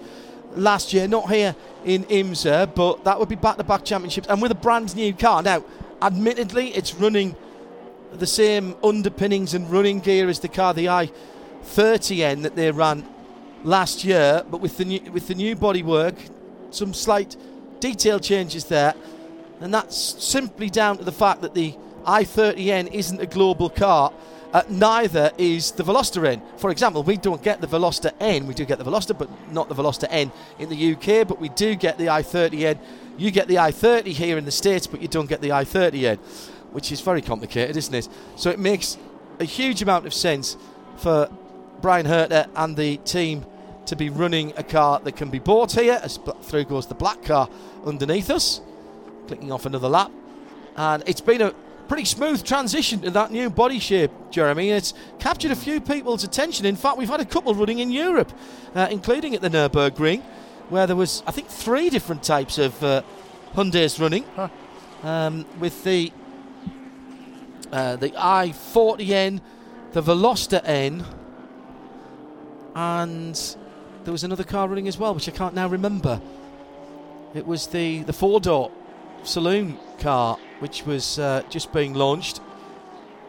[0.55, 4.41] last year, not here in IMSA, but that would be back to back championships and
[4.41, 5.41] with a brand new car.
[5.41, 5.63] Now,
[6.01, 7.35] admittedly, it's running
[8.15, 13.07] the same underpinnings and running gear as the car, the i30N that they ran
[13.63, 16.15] last year, but with the new, with the new bodywork,
[16.71, 17.35] some slight
[17.79, 18.93] detail changes there,
[19.61, 21.75] and that's simply down to the fact that the
[22.05, 24.13] i30N isn't a global car.
[24.53, 26.41] Uh, neither is the Veloster N.
[26.55, 28.47] For example, we don't get the Veloster N.
[28.47, 31.27] We do get the Veloster, but not the Veloster N in the UK.
[31.27, 32.77] But we do get the i30N.
[33.17, 36.19] You get the i30 here in the States, but you don't get the i30N,
[36.75, 38.09] which is very complicated, isn't it?
[38.35, 38.97] So it makes
[39.39, 40.57] a huge amount of sense
[40.97, 41.29] for
[41.81, 43.45] Bryan Herta and the team
[43.85, 45.99] to be running a car that can be bought here.
[46.03, 47.47] As through goes the black car
[47.85, 48.59] underneath us,
[49.27, 50.11] clicking off another lap,
[50.75, 51.53] and it's been a
[51.87, 54.71] pretty smooth transition to that new body shape, Jeremy.
[54.71, 56.65] It's captured a few people's attention.
[56.65, 58.33] In fact, we've had a couple running in Europe,
[58.73, 60.21] uh, including at the Nürburgring,
[60.67, 63.01] where there was I think three different types of uh,
[63.53, 64.49] Hyundai's running, Huh.
[65.03, 66.11] um, with the
[67.75, 69.41] uh, the i40N,
[69.91, 71.05] the Veloster N,
[72.75, 73.35] and
[74.03, 76.21] there was another car running as well, which I can't now remember.
[77.33, 78.71] It was the the four door
[79.23, 82.39] saloon car, which was uh, just being launched,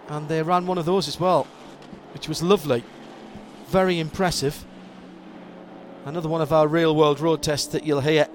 [0.08, 1.46] and they ran one of those as well
[2.16, 2.82] which was lovely.
[3.66, 4.64] Very impressive.
[6.06, 8.26] Another one of our real world road tests that you'll hear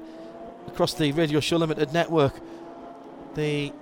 [0.67, 2.39] across the Radio Show Limited network.
[3.34, 3.74] The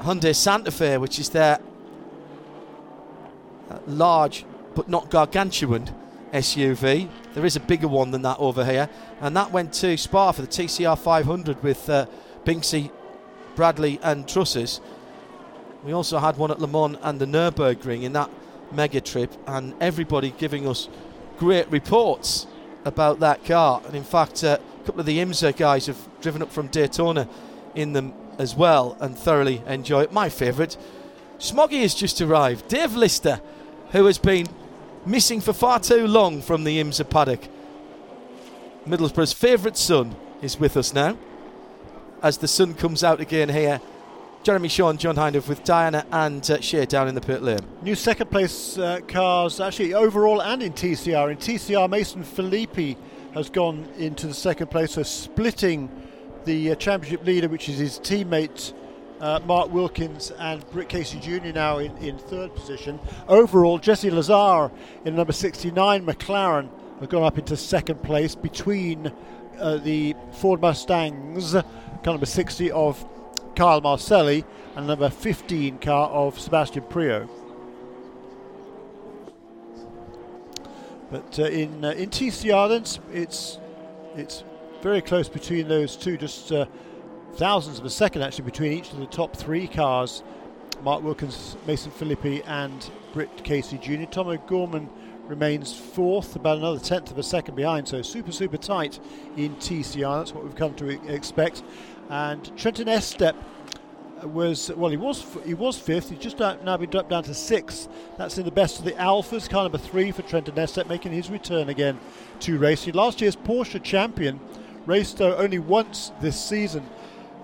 [0.00, 1.58] Hyundai Santa Fe, which is their
[3.70, 5.90] uh, large but not gargantuan
[6.32, 7.08] SUV.
[7.34, 8.88] There is a bigger one than that over here,
[9.20, 12.06] and that went to Spa for the TCR 500 with uh,
[12.44, 12.90] Binksy,
[13.54, 14.80] Bradley, and Trusses.
[15.82, 18.30] We also had one at Le Mans and the Nürburgring in that
[18.72, 20.88] mega trip, and everybody giving us
[21.38, 22.46] great reports
[22.84, 23.82] about that car.
[23.86, 27.28] And in fact, uh, a couple of the IMSA guys have driven up from Daytona
[27.74, 30.12] in them as well and thoroughly enjoy it.
[30.12, 30.76] My favourite,
[31.38, 32.68] Smoggy has just arrived.
[32.68, 33.40] Dave Lister,
[33.90, 34.46] who has been
[35.04, 37.48] missing for far too long from the IMSA paddock.
[38.86, 41.16] Middlesbrough's favourite son is with us now
[42.22, 43.80] as the sun comes out again here.
[44.42, 47.58] Jeremy Shaw, John Hindhaugh with Diana and uh, Shea down in the pit lane.
[47.82, 51.32] New second place uh, cars, actually overall and in TCR.
[51.32, 52.96] In TCR, Mason Filippi
[53.34, 55.90] has gone into the second place, so splitting
[56.46, 58.72] the uh, championship leader, which is his teammate
[59.20, 61.52] uh, Mark Wilkins and Britt Casey Jr.
[61.52, 62.98] now in, in third position.
[63.28, 64.70] Overall, Jesse Lazare
[65.04, 66.68] in number 69 McLaren
[67.00, 69.12] have gone up into second place between
[69.58, 71.64] uh, the Ford Mustangs, car
[72.04, 73.04] number 60 of
[73.54, 74.44] Kyle Marcelli,
[74.76, 77.28] and number 15 car of Sebastian Priaulx.
[81.10, 82.82] But uh, in uh, in TCR, then
[83.12, 83.58] it's
[84.16, 84.42] it's
[84.82, 86.66] very close between those two, just uh,
[87.34, 90.22] thousandths of a second actually between each of the top three cars.
[90.82, 94.04] Mark Wilkins, Mason Filippi, and Britt Casey Jr.
[94.04, 94.88] Tom O'Gorman
[95.24, 97.88] remains fourth, about another tenth of a second behind.
[97.88, 99.00] So super super tight
[99.36, 100.20] in TCR.
[100.20, 101.62] That's what we've come to expect.
[102.08, 103.34] And Trenton Estep
[104.22, 106.10] was well, he was he was fifth.
[106.10, 107.88] He's just now been dropped down to sixth.
[108.16, 111.30] That's in the best of the Alfas, car number three for Trenton Estep, making his
[111.30, 111.98] return again
[112.40, 112.94] to racing.
[112.94, 114.40] Last year's Porsche champion
[114.86, 116.88] raced uh, only once this season.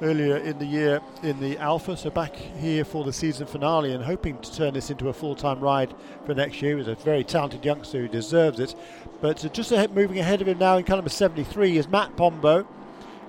[0.01, 4.03] Earlier in the year in the Alfa, so back here for the season finale and
[4.03, 5.95] hoping to turn this into a full time ride
[6.27, 6.77] for next year.
[6.77, 8.75] He's a very talented youngster who deserves it.
[9.21, 12.17] But uh, just ahead, moving ahead of him now in car number 73 is Matt
[12.17, 12.67] Pombo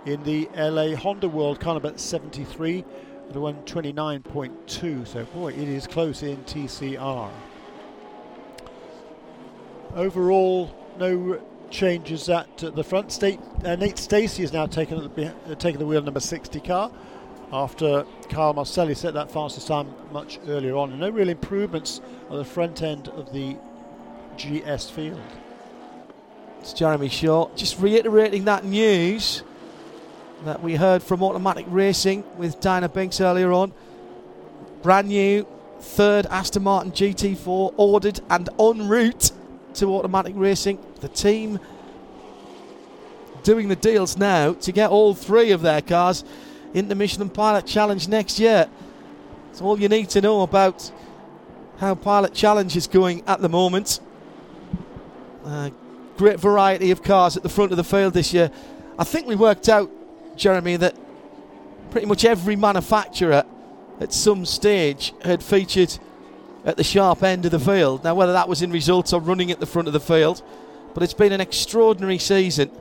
[0.08, 2.84] in the LA Honda World car number 73
[3.30, 5.08] at 129.2.
[5.08, 7.30] So, boy, it is close in TCR.
[9.96, 11.40] Overall, no
[11.74, 13.12] changes at the front.
[13.12, 16.92] State, uh, Nate Stacey has now taken the, uh, taken the wheel number 60 car
[17.52, 20.92] after Kyle Marcelli set that fastest time much earlier on.
[20.92, 23.58] And no real improvements on the front end of the
[24.38, 25.20] GS field.
[26.62, 27.50] It's Jeremy Shaw.
[27.56, 29.44] Just reiterating that news
[30.46, 33.74] that we heard from Automatic Racing with Diana Binks earlier on.
[34.82, 35.48] Brand new
[35.80, 39.32] third Aston Martin GT4 ordered and en route
[39.76, 40.80] to Automatic Racing.
[41.04, 41.60] The team
[43.44, 46.24] doing the deals now to get all three of their cars
[46.74, 48.70] into Michelin Pilot Challenge next year.
[49.48, 50.90] That's all you need to know about
[51.80, 54.00] how Pilot Challenge is going at the moment.
[55.44, 55.72] Uh,
[56.16, 58.50] great variety of cars at the front of the field this year.
[58.98, 59.92] I think we worked out
[60.38, 60.96] Jeremy, that
[61.92, 63.44] pretty much every manufacturer
[64.00, 66.00] at some stage had featured
[66.64, 68.06] at the sharp end of the field.
[68.06, 70.42] Now, whether that was in results or running at the front of the field,
[70.94, 72.72] but it's been an extraordinary season.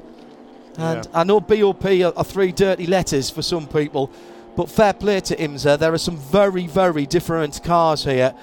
[0.79, 1.21] And yeah.
[1.21, 4.11] I know BOP are, are, three dirty letters for some people,
[4.57, 5.79] but fair play to IMSA.
[5.79, 8.35] There are some very, very different cars here.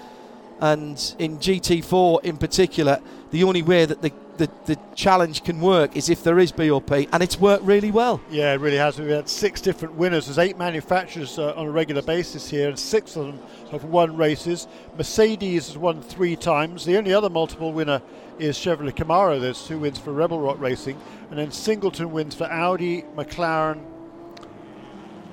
[0.59, 2.99] And in GT4 in particular,
[3.31, 6.91] the only way that the the, the challenge can work is if there is BOP,
[6.91, 8.19] and it's worked really well.
[8.31, 8.97] Yeah, it really has.
[8.97, 10.25] We've had six different winners.
[10.25, 13.39] There's eight manufacturers uh, on a regular basis here, and six of them
[13.71, 14.67] have won races.
[14.97, 16.85] Mercedes has won three times.
[16.85, 18.01] The only other multiple winner
[18.39, 19.39] is Chevrolet Camaro.
[19.39, 20.99] There's two wins for Rebel Rock Racing,
[21.29, 23.83] and then Singleton wins for Audi, McLaren,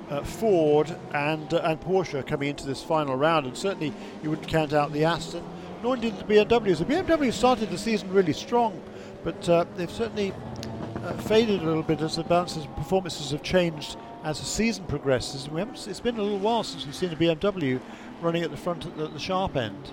[0.09, 4.47] uh, Ford and uh, and Porsche coming into this final round, and certainly you wouldn't
[4.47, 5.43] count out the Aston,
[5.83, 6.79] nor indeed the BMWs.
[6.79, 8.81] The BMW started the season really strong,
[9.23, 10.33] but uh, they've certainly
[11.03, 15.47] uh, faded a little bit as the and performances have changed as the season progresses.
[15.87, 17.79] It's been a little while since we've seen a BMW
[18.21, 19.89] running at the front at the, at the sharp end.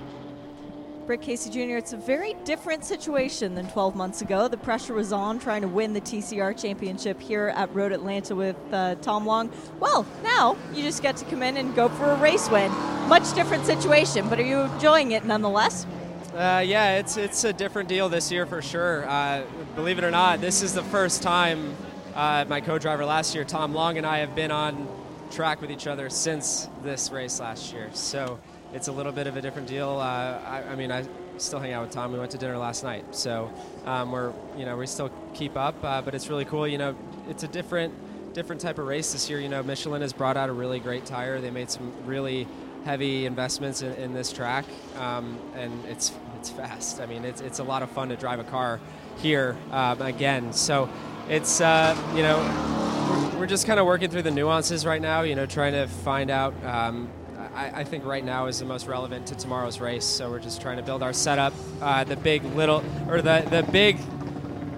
[1.06, 4.48] Britt Casey Jr., it's a very different situation than 12 months ago.
[4.48, 8.56] The pressure was on trying to win the TCR championship here at Road Atlanta with
[8.72, 9.50] uh, Tom Long.
[9.81, 12.72] Well, now you just get to come in and go for a race win.
[13.08, 15.87] Much different situation, but are you enjoying it nonetheless?
[16.35, 19.06] Uh, yeah, it's it's a different deal this year for sure.
[19.08, 19.42] Uh,
[19.76, 21.76] believe it or not, this is the first time
[22.14, 24.88] uh, my co-driver last year, Tom Long, and I have been on
[25.31, 27.90] track with each other since this race last year.
[27.92, 28.38] So
[28.75, 29.88] it's a little bit of a different deal.
[29.88, 31.04] Uh, I, I, mean, I
[31.38, 32.12] still hang out with Tom.
[32.12, 33.50] We went to dinner last night, so
[33.87, 36.66] um, we're you know we still keep up, uh, but it's really cool.
[36.66, 36.96] You know,
[37.29, 37.94] it's a different
[38.35, 39.40] different type of race this year.
[39.40, 41.40] You know, Michelin has brought out a really great tire.
[41.40, 42.48] They made some really
[42.85, 44.64] heavy investments in, in this track,
[44.98, 47.00] um, and it's it's fast.
[47.00, 48.81] I mean, it's it's a lot of fun to drive a car
[49.18, 50.52] here um, again.
[50.52, 50.90] So
[51.29, 55.22] it's uh, you know we're, just kind of working through the nuances right now.
[55.22, 56.54] You know, trying to find out.
[56.64, 57.08] Um,
[57.55, 60.05] I, I, think right now is the most relevant to tomorrow's race.
[60.05, 63.63] So we're just trying to build our setup, uh, the big little or the the
[63.71, 63.98] big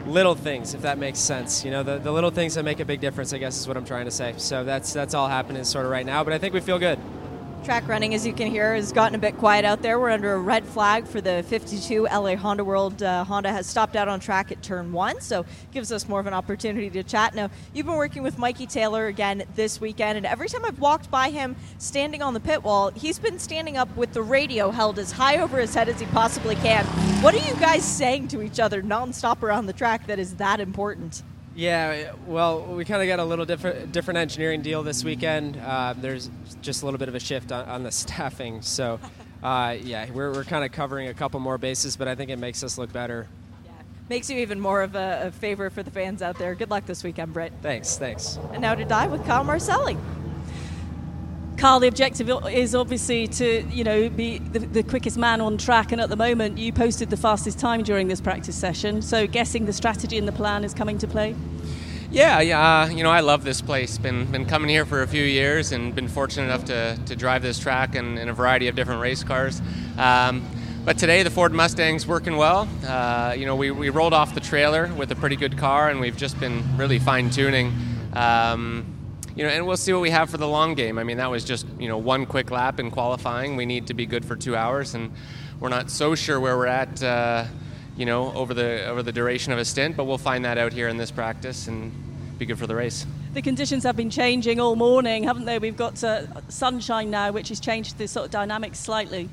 [0.06, 1.64] little things, if that makes sense.
[1.64, 3.76] You know, the, the little things that make a big difference, I guess is what
[3.76, 4.34] I'm trying to say.
[4.36, 6.98] So that's that's all happening sort of right now, but I think we feel good.
[7.66, 9.98] Track running, as you can hear, has gotten a bit quiet out there.
[9.98, 13.02] We're under a red flag for the 52 LA Honda World.
[13.02, 16.28] Uh, Honda has stopped out on track at turn one, so gives us more of
[16.28, 17.34] an opportunity to chat.
[17.34, 21.10] Now, you've been working with Mikey Taylor again this weekend, and every time I've walked
[21.10, 25.00] by him standing on the pit wall, he's been standing up with the radio held
[25.00, 26.84] as high over his head as he possibly can.
[27.20, 30.60] What are you guys saying to each other nonstop around the track that is that
[30.60, 31.24] important?
[31.56, 35.56] Yeah, well, we kind of got a little different different engineering deal this weekend.
[35.56, 36.30] Uh, there's
[36.60, 39.00] just a little bit of a shift on, on the staffing, so
[39.42, 42.38] uh, yeah, we're, we're kind of covering a couple more bases, but I think it
[42.38, 43.26] makes us look better.
[43.64, 43.72] Yeah,
[44.10, 46.54] makes you even more of a, a favor for the fans out there.
[46.54, 47.54] Good luck this weekend, Britt.
[47.62, 48.38] Thanks, thanks.
[48.52, 49.96] And now to Di with Kyle Marcelli.
[51.56, 55.90] Kyle, the objective is obviously to, you know, be the, the, quickest man on track.
[55.90, 59.00] And at the moment, you posted the fastest time during this practice session.
[59.00, 61.34] So, guessing the strategy and the plan is coming to play.
[62.10, 62.82] Yeah, yeah.
[62.82, 63.96] Uh, you know, I love this place.
[63.96, 67.42] Been been coming here for a few years, and been fortunate enough to, to drive
[67.42, 69.62] this track in, in a variety of different race cars.
[69.96, 70.44] Um,
[70.84, 72.68] but today, the Ford Mustang's working well.
[72.86, 76.00] Uh, you know, we, we rolled off the trailer with a pretty good car, and
[76.00, 77.72] we've just been really fine tuning.
[78.12, 78.95] Um,
[79.36, 80.98] you know, and we'll see what we have for the long game.
[80.98, 83.56] I mean, that was just you know one quick lap in qualifying.
[83.56, 85.12] We need to be good for two hours, and
[85.60, 87.02] we're not so sure where we're at.
[87.02, 87.44] Uh,
[87.96, 90.72] you know, over the over the duration of a stint, but we'll find that out
[90.72, 91.92] here in this practice and
[92.38, 93.06] be good for the race.
[93.32, 95.58] The conditions have been changing all morning, haven't they?
[95.58, 99.28] We've got uh, sunshine now, which has changed the sort of dynamics slightly.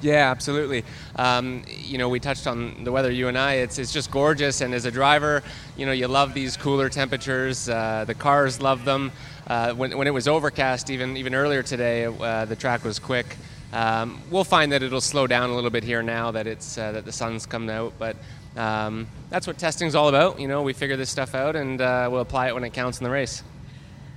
[0.00, 0.84] Yeah, absolutely.
[1.14, 3.10] Um, you know, we touched on the weather.
[3.10, 4.60] You and I, it's it's just gorgeous.
[4.60, 5.44] And as a driver,
[5.76, 7.68] you know, you love these cooler temperatures.
[7.68, 9.12] Uh, the cars love them.
[9.52, 13.36] Uh, when, when it was overcast, even even earlier today, uh, the track was quick.
[13.74, 16.92] Um, we'll find that it'll slow down a little bit here now that it's uh,
[16.92, 18.16] that the sun's come out, but
[18.56, 20.40] um, that's what testing's all about.
[20.40, 22.98] You know, we figure this stuff out and uh, we'll apply it when it counts
[22.98, 23.42] in the race.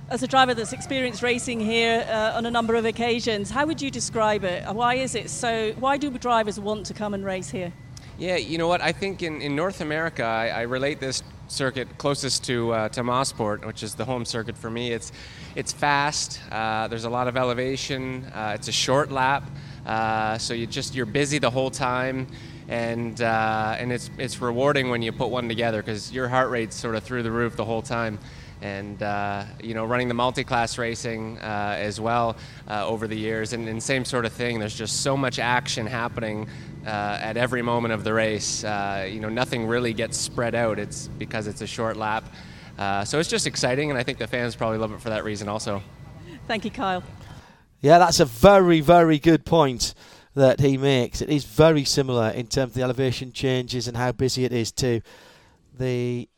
[0.08, 3.82] As a driver that's experienced racing here uh, on a number of occasions, how would
[3.82, 4.64] you describe it?
[4.74, 5.72] Why is it so?
[5.72, 7.74] Why do drivers want to come and race here?
[8.18, 8.80] Yeah, you know what?
[8.80, 13.02] I think in, in North America, I, I relate this circuit closest to uh, to
[13.02, 14.92] Mosport, which is the home circuit for me.
[14.92, 15.12] It's
[15.54, 16.40] it's fast.
[16.50, 18.24] Uh, there's a lot of elevation.
[18.34, 19.44] Uh, it's a short lap,
[19.84, 22.26] uh, so you just you're busy the whole time,
[22.68, 26.74] and uh, and it's it's rewarding when you put one together because your heart rate's
[26.74, 28.18] sort of through the roof the whole time
[28.62, 32.34] and uh, you know running the multi-class racing as well
[32.66, 36.48] over the years and, and, same sort of thing there's just so much action happening
[36.86, 40.78] uh, at every moment of the race uh, you know nothing really gets spread out.
[40.78, 42.24] It's because it's a short lap.
[42.78, 45.24] Uh, so it's just exciting and i think the fans probably love it for that
[45.24, 45.82] reason also.
[46.46, 47.02] Thank you kyle.
[47.80, 49.94] Yeah that's a very very good point
[50.36, 51.22] that he makes.
[51.22, 54.70] It is very similar in terms of the elevation changes and how busy it is
[54.72, 55.00] to
[55.78, 56.28] the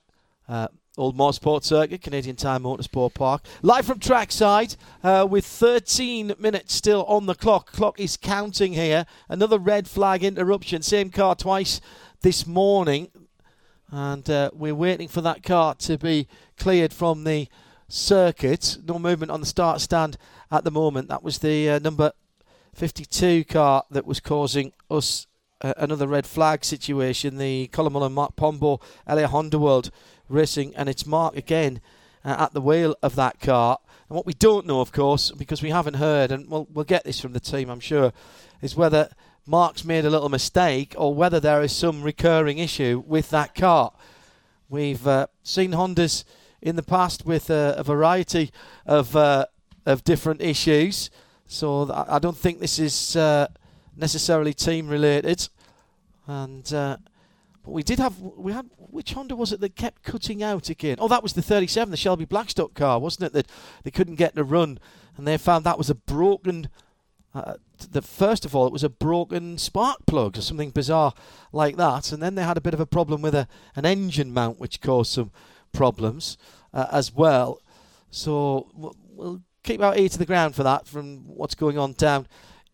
[0.49, 0.68] uh,
[0.99, 3.44] Old Mosport Circuit, Canadian Tire Motorsport Park.
[3.62, 4.74] Live from trackside
[5.05, 7.70] uh, with 13 minutes still on the clock.
[7.70, 9.07] Clock is counting here.
[9.28, 10.82] Another red flag interruption.
[10.82, 11.80] Same car twice
[12.22, 13.12] this morning.
[13.92, 16.26] And uh, we're waiting for that car to be
[16.57, 17.46] cleared from the
[17.86, 18.78] circuit.
[18.84, 20.18] No movement on the start stand
[20.51, 21.09] at the moment.
[21.09, 22.11] That was the uh, number
[22.74, 25.28] 52 car that was causing us
[25.61, 27.38] uh, another red flag situation.
[27.38, 29.90] The Colin Mullan Mark Pombo LA Honda World
[30.28, 31.80] Racing, and it's Mark again
[32.24, 33.78] uh, at the wheel of that car.
[34.09, 37.04] And what we don't know, of course, because we haven't heard, and we'll, we'll get
[37.04, 38.12] this from the team, I'm sure,
[38.62, 39.11] is whether
[39.46, 43.92] Mark's made a little mistake or whether there is some recurring issue with that car.
[44.68, 46.24] We've uh, seen Hondas
[46.61, 48.50] in the past with a variety
[48.84, 49.46] of uh,
[49.86, 51.09] of different issues,
[51.46, 53.46] so I don't think this is uh,
[53.99, 55.49] necessarily team related.
[56.26, 56.99] And uh,
[57.62, 60.96] but we did have we had which Honda was it that kept cutting out again?
[60.99, 63.32] Oh, that was the 37, the Shelby Blackstock car, wasn't it?
[63.34, 63.46] That
[63.82, 64.78] they couldn't get the run,
[65.16, 66.68] and they found that was a broken.
[67.34, 67.55] Uh,
[67.90, 71.12] the first of all, it was a broken spark plug or something bizarre
[71.53, 73.46] like that, and then they had a bit of a problem with a
[73.76, 75.30] an engine mount, which caused some
[75.72, 76.38] problems
[76.72, 77.61] uh, as well.
[78.11, 82.26] So we'll keep our ear to the ground for that from what's going on down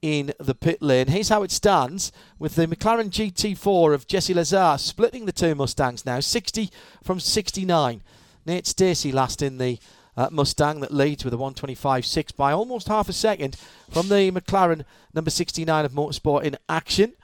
[0.05, 1.07] in the pit lane.
[1.07, 6.05] Here's how it stands with the McLaren GT4 of Jesse Lazare splitting the two Mustangs
[6.05, 6.69] now, 60
[7.03, 8.03] from 69.
[8.45, 9.79] Nate Stacey last in the
[10.15, 13.57] uh, Mustang that leads with a 125.6 by almost half a second
[13.91, 14.85] from the McLaren
[15.15, 17.15] number 69 of Motorsport in action.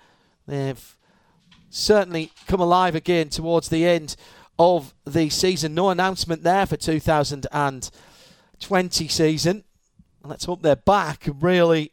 [0.46, 0.96] They've
[1.68, 4.16] certainly come alive again towards the end
[4.58, 5.74] of the season.
[5.74, 9.64] No announcement there for 2020 season.
[10.24, 11.28] Let's hope they're back.
[11.40, 11.92] Really,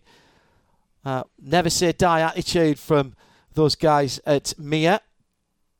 [1.07, 3.15] uh, never say die attitude from
[3.53, 4.99] those guys at Mia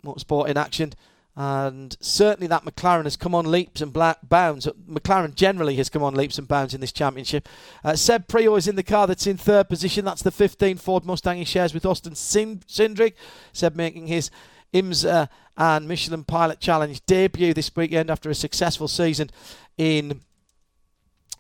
[0.02, 0.94] Motorsport in action.
[1.36, 4.70] And certainly that McLaren has come on leaps and bounds.
[4.90, 7.50] McLaren generally has come on leaps and bounds in this championship.
[7.84, 10.06] Uh, Seb Priaulx is in the car that's in third position.
[10.06, 13.14] That's the 15 Ford Mustang he shares with Austin Cindric.
[13.52, 14.32] Seb making his
[14.74, 19.30] IMSA and Michelin Pilot Challenge debut this weekend after a successful season
[19.78, 20.22] in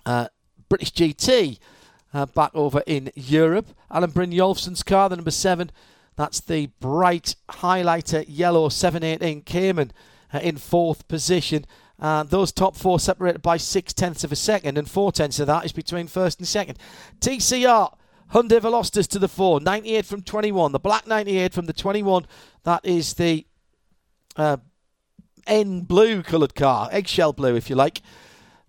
[0.06, 0.28] uh,
[0.68, 1.58] British GT
[2.14, 3.68] uh, back over in Europe.
[3.92, 5.72] Alan Brynjolfsson's car, the number seven
[6.18, 9.92] that's the bright highlighter yellow 718 Cayman
[10.34, 11.66] uh, in fourth position.
[12.00, 15.48] Uh, those top four separated by six tenths of a second, and four tenths of
[15.48, 16.78] that is between first and second.
[17.22, 17.96] TCR
[18.34, 20.72] Hyundai Velosters to the four, 98 from 21.
[20.72, 22.26] The black 98 from the 21.
[22.64, 23.46] That is the
[24.36, 24.58] uh,
[25.46, 28.02] N blue coloured car, eggshell blue, if you like.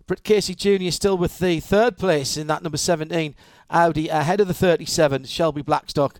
[0.09, 0.89] Britt Casey Jr.
[0.89, 3.35] still with the third place in that number 17
[3.69, 6.19] Audi, ahead of the 37 Shelby Blackstock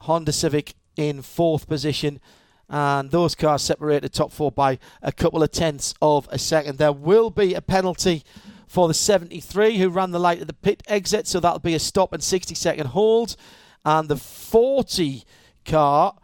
[0.00, 2.20] Honda Civic in fourth position.
[2.68, 6.76] And those cars separated top four by a couple of tenths of a second.
[6.76, 8.24] There will be a penalty
[8.68, 11.78] for the 73 who ran the light at the pit exit, so that'll be a
[11.78, 13.36] stop and 60 second hold.
[13.86, 15.24] And the 40
[15.64, 16.14] car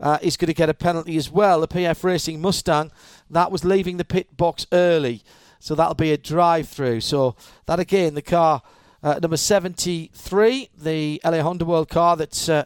[0.00, 1.60] uh, is going to get a penalty as well.
[1.60, 2.90] The PF Racing Mustang
[3.30, 5.22] that was leaving the pit box early,
[5.60, 7.00] so that'll be a drive through.
[7.02, 7.36] So
[7.66, 8.62] that again, the car
[9.02, 12.48] uh, number 73, the LA Honda World car that's.
[12.48, 12.64] Uh,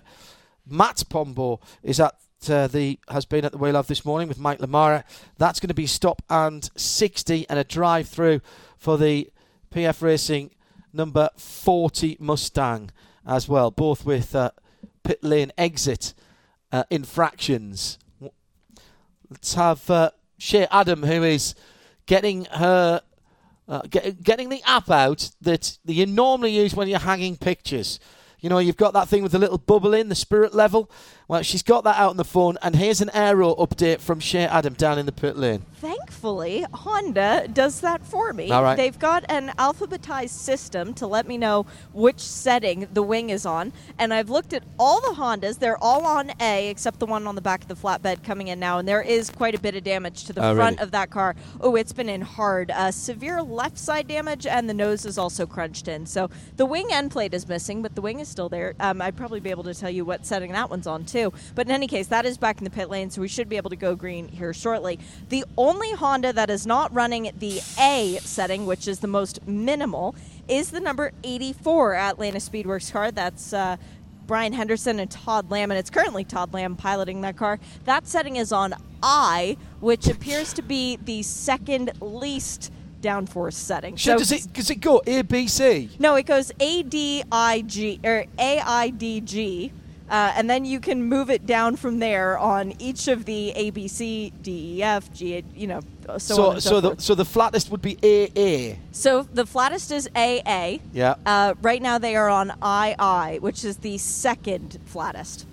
[0.66, 2.14] Matt Pombo is at
[2.48, 5.04] uh, the has been at the wheel of this morning with Mike LaMarra.
[5.38, 8.40] That's going to be stop and 60 and a drive through
[8.76, 9.30] for the
[9.70, 10.50] PF Racing
[10.92, 12.90] number 40 Mustang
[13.26, 14.50] as well, both with uh,
[15.02, 16.14] pit lane exit
[16.70, 17.98] uh, infractions.
[19.30, 21.54] Let's have uh, Shea Adam, who is
[22.06, 23.02] getting her.
[23.66, 27.98] Uh, get, getting the app out that you normally use when you're hanging pictures.
[28.40, 30.90] You know, you've got that thing with the little bubble in, the spirit level.
[31.26, 34.44] Well, she's got that out on the phone, and here's an aero update from Shea
[34.44, 35.62] Adam down in the pit lane.
[35.80, 38.50] Thankfully, Honda does that for me.
[38.50, 38.76] All right.
[38.76, 41.64] They've got an alphabetized system to let me know
[41.94, 45.58] which setting the wing is on, and I've looked at all the Hondas.
[45.58, 48.60] They're all on A, except the one on the back of the flatbed coming in
[48.60, 50.84] now, and there is quite a bit of damage to the Oh, front really?
[50.84, 51.34] of that car.
[51.62, 52.70] Oh, it's been in hard.
[52.70, 56.04] Uh, severe left side damage, and the nose is also crunched in.
[56.04, 58.74] So the wing end plate is missing, but the wing is still there.
[58.78, 61.13] Um, I'd probably be able to tell you what setting that one's on, too.
[61.54, 63.56] But in any case, that is back in the pit lane, so we should be
[63.56, 64.98] able to go green here shortly.
[65.28, 70.14] The only Honda that is not running the A setting, which is the most minimal,
[70.48, 73.10] is the number 84 Atlanta Speedwerks car.
[73.10, 73.52] That's.
[73.52, 73.76] Uh,
[74.26, 77.58] Brian Henderson and Todd Lamb, and it's currently Todd Lamb piloting that car.
[77.84, 83.98] That setting is on I, which appears to be the second least downforce setting.
[83.98, 85.90] So does it does it go A B C?
[85.98, 89.72] No, it goes A D I G or A I D G,
[90.10, 93.70] uh, and then you can move it down from there on each of the A
[93.70, 95.44] B C D E F G.
[95.54, 95.80] You know,
[96.18, 98.78] so So on and so, so the so the flattest would be A A.
[98.92, 100.78] So the flattest is AA.
[100.92, 101.14] Yeah.
[101.24, 105.46] Uh, right now they are on II, which is the second flattest.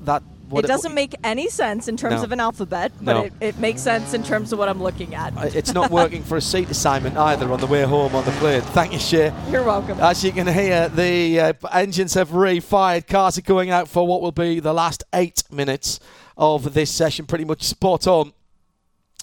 [0.00, 2.22] That what it doesn't make any sense in terms No.
[2.24, 3.22] of an alphabet, but No.
[3.24, 5.36] it, it makes sense in terms of what I'm looking at.
[5.36, 8.30] Uh, It's not working for a seat assignment either on the way home on the
[8.32, 8.62] plane.
[8.62, 9.32] Thank you, Shea.
[9.50, 9.98] You're welcome.
[10.00, 13.06] As you can hear, the uh, engines have re-fired.
[13.06, 16.00] Cars are going out for what will be the last eight minutes
[16.36, 17.26] of this session.
[17.26, 18.32] Pretty much spot on,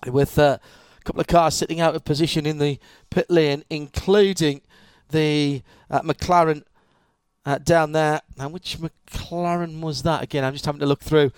[0.06, 0.58] with uh,
[1.00, 4.62] a couple of cars sitting out of position in the pit lane, including
[5.10, 6.64] the uh, McLaren
[7.46, 8.22] uh, down there.
[8.38, 10.44] Now, which McLaren was that again?
[10.44, 11.32] I'm just having to look through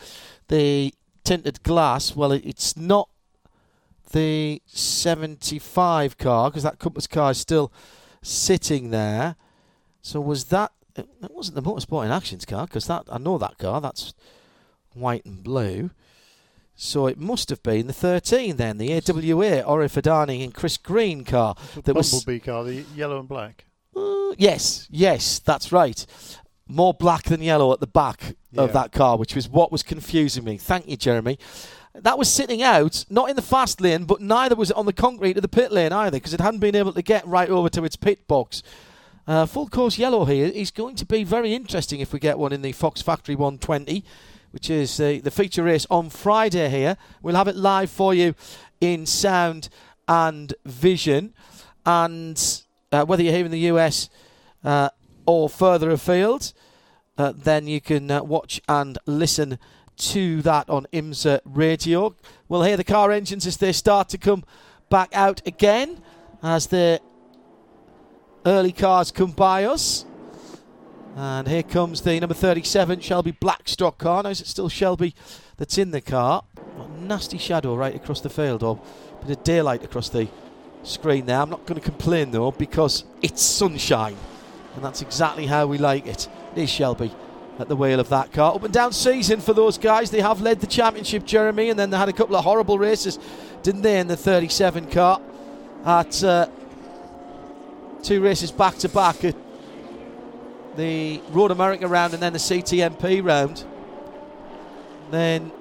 [0.48, 0.94] the
[1.24, 2.16] tinted glass.
[2.16, 3.10] Well, it, it's not
[4.12, 7.72] the 75 car because that Compass car is still
[8.22, 9.36] sitting there.
[10.02, 10.72] So was that?
[10.96, 13.82] It wasn't the Motorsport in Actions car because that I know that car.
[13.82, 14.14] That's
[14.94, 15.92] white and blue.
[16.76, 21.24] So it must have been the 13 then, the AWA Orey Fidani and Chris Green
[21.24, 23.66] car that was Bumblebee car, the yellow and black.
[23.98, 26.06] Uh, yes, yes, that's right.
[26.68, 30.44] More black than yellow at the back of that car, which was what was confusing
[30.44, 30.58] me.
[30.58, 31.38] Thank you, Jeremy.
[31.94, 34.94] That was sitting out, not in the fast lane, but neither was it on the
[34.94, 37.70] concrete of the pit lane either, because it hadn't been able to get right over
[37.70, 38.62] to its pit box.
[39.28, 42.54] Uh, full course yellow here is going to be very interesting if we get one
[42.54, 44.04] in the Fox Factory 120,
[44.52, 46.98] which is uh, the feature race on Friday here.
[47.22, 48.36] We'll have it live for you
[48.80, 49.70] in sound
[50.08, 51.34] and vision.
[51.86, 52.62] And
[52.92, 54.10] uh, whether you're here in the US
[54.64, 54.90] uh,
[55.26, 56.54] or further afield,
[57.18, 59.60] uh, then you can uh, watch and listen
[59.98, 62.16] to that on IMSA radio.
[62.48, 64.44] We'll hear the car engines as they start to come
[64.90, 66.02] back out again
[66.44, 67.02] as the
[68.46, 70.06] early cars come by us.
[71.16, 74.22] And here comes the number 37 Shelby Blackstock car.
[74.22, 75.16] Now, is it still Shelby
[75.58, 76.44] that's in the car?
[77.00, 78.80] Nasty shadow right across the field, or
[79.22, 80.28] a bit of daylight across the
[80.88, 81.40] screen there.
[81.40, 84.18] I'm not going to complain though because it's sunshine,
[84.76, 86.28] and that's exactly how we like it.
[86.56, 87.12] It is Shelby
[87.60, 88.54] at the wheel of that car.
[88.56, 90.12] Up and down season for those guys.
[90.12, 93.18] They have led the championship, Jeremy, and then they had a couple of horrible races,
[93.64, 95.22] didn't they, in the 37 car
[95.86, 96.48] at uh,
[98.04, 99.36] two races back to back at
[100.76, 103.66] the Road America round and then the CTMP round.
[105.10, 105.52] Then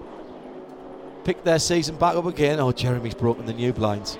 [1.24, 2.60] picked their season back up again.
[2.60, 4.18] Oh, Jeremy's broken the new blinds.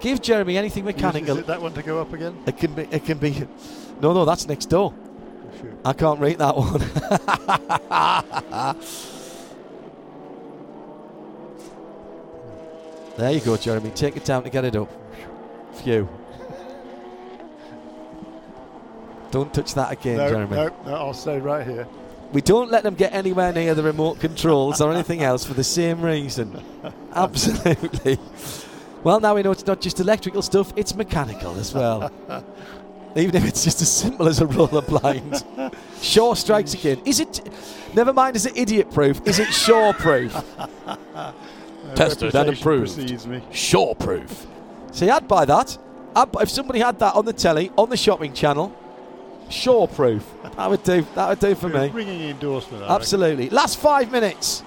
[0.00, 1.36] Give Jeremy anything mechanical.
[1.36, 2.36] Is it that one to go up again?
[2.46, 2.88] It can be.
[2.90, 3.46] It can be.
[4.00, 4.94] No, no, that's next door.
[5.60, 5.72] Sure.
[5.84, 6.80] I can't rate that one.
[13.18, 13.90] there you go, Jeremy.
[13.90, 14.90] Take it down to get it up.
[15.74, 16.08] Phew.
[19.30, 20.56] Don't touch that again, no, Jeremy.
[20.56, 21.86] no, no, I'll stay right here.
[22.32, 25.64] We don't let them get anywhere near the remote controls or anything else for the
[25.64, 26.64] same reason.
[27.14, 28.18] Absolutely.
[29.02, 32.10] Well, now we know it's not just electrical stuff, it's mechanical as well.
[33.16, 35.44] Even if it's just as simple as a roller blind.
[36.00, 37.00] Shaw strikes again.
[37.04, 37.40] Is it,
[37.94, 39.20] never mind, is it idiot proof?
[39.26, 40.32] Is it Shaw proof?
[41.96, 43.54] Tested and approved.
[43.54, 44.46] Shaw proof.
[44.92, 45.76] See, I'd buy that.
[46.14, 48.76] I'd, buy- if somebody had that on the telly, on the shopping channel,
[49.48, 50.24] Shaw proof.
[50.56, 51.04] That would do.
[51.16, 51.88] That would do for me.
[51.88, 52.82] Ringing endorsement.
[52.82, 52.94] I reckon.
[52.96, 53.50] Absolutely.
[53.50, 54.62] Last five minutes.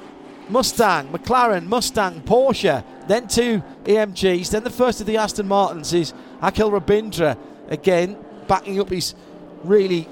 [0.49, 6.13] Mustang, McLaren, Mustang, Porsche, then two AMGs, then the first of the Aston Martins is
[6.41, 7.37] Akhil Rabindra
[7.69, 8.17] again,
[8.47, 9.15] backing up his
[9.63, 10.07] really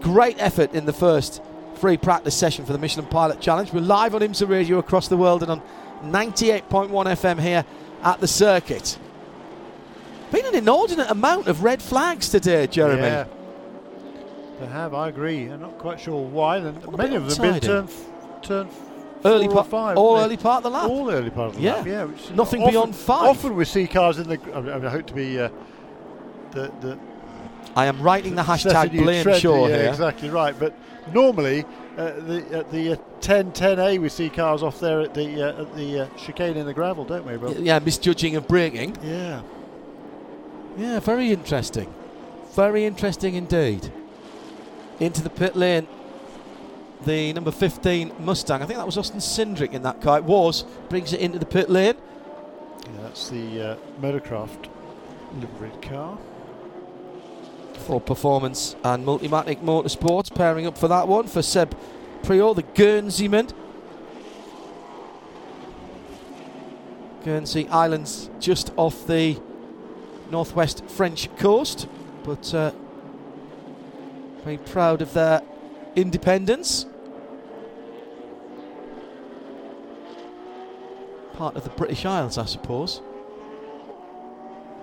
[0.00, 1.42] great effort in the first
[1.74, 3.72] free practice session for the Michelin Pilot Challenge.
[3.72, 5.62] We're live on IMSA Radio across the world and on
[6.04, 7.64] 98.1 FM here
[8.02, 8.98] at the circuit.
[10.30, 13.02] Been an inordinate amount of red flags today, Jeremy.
[13.02, 13.24] Yeah.
[14.60, 15.46] They have, I agree.
[15.48, 16.58] I'm not quite sure why.
[16.58, 17.66] And many of them been untidy.
[17.66, 18.89] turn, f- turn f-
[19.24, 19.96] Early part, five.
[19.98, 20.88] all haven't early part of the lap.
[20.88, 21.74] All early part of the Yeah.
[21.76, 21.86] lap.
[21.86, 22.04] Yeah.
[22.04, 23.28] which Nothing often- beyond five.
[23.28, 24.38] Often we see cars in the.
[24.54, 25.38] I, mean, I hope to be.
[25.38, 25.48] Uh,
[26.52, 26.98] the, the
[27.76, 29.88] I am writing the hashtag setting you blame trendy, Shaw yeah, here.
[29.90, 30.58] exactly right.
[30.58, 30.74] But
[31.12, 31.64] normally,
[31.96, 35.62] uh, the at the uh, 10 10A, we see cars off there at the uh,
[35.62, 37.36] at the uh, chicane in the gravel, don't we?
[37.36, 38.96] Well, Yeah, misjudging of braking.
[39.04, 39.42] yeah.
[40.78, 41.92] Yeah, very interesting.
[42.54, 43.92] Very interesting indeed.
[44.98, 45.86] Into the pit lane,
[47.04, 48.62] the number 15 Mustang.
[48.62, 50.18] I think that was Austin Cindric in that car.
[50.18, 50.64] It was.
[50.88, 51.94] Brings it into the pit lane.
[52.84, 54.68] Yeah, that's the uh, Motorcraft
[55.34, 56.18] liveried car.
[57.74, 61.76] Ford Performance and Multimatic Motorsports pairing up for that one for Seb
[62.22, 63.50] Priaulx, the Guernseyman.
[67.24, 69.38] Guernsey Islands just off the
[70.30, 71.86] northwest French coast,
[72.24, 72.72] but uh,
[74.44, 75.42] very proud of their
[75.96, 76.86] independence.
[81.34, 83.02] Part of the British Isles, I suppose.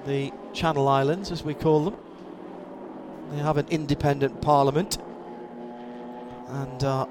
[0.06, 1.98] The Channel Islands, as we call them.
[3.32, 4.98] They have an independent parliament
[6.48, 7.08] and are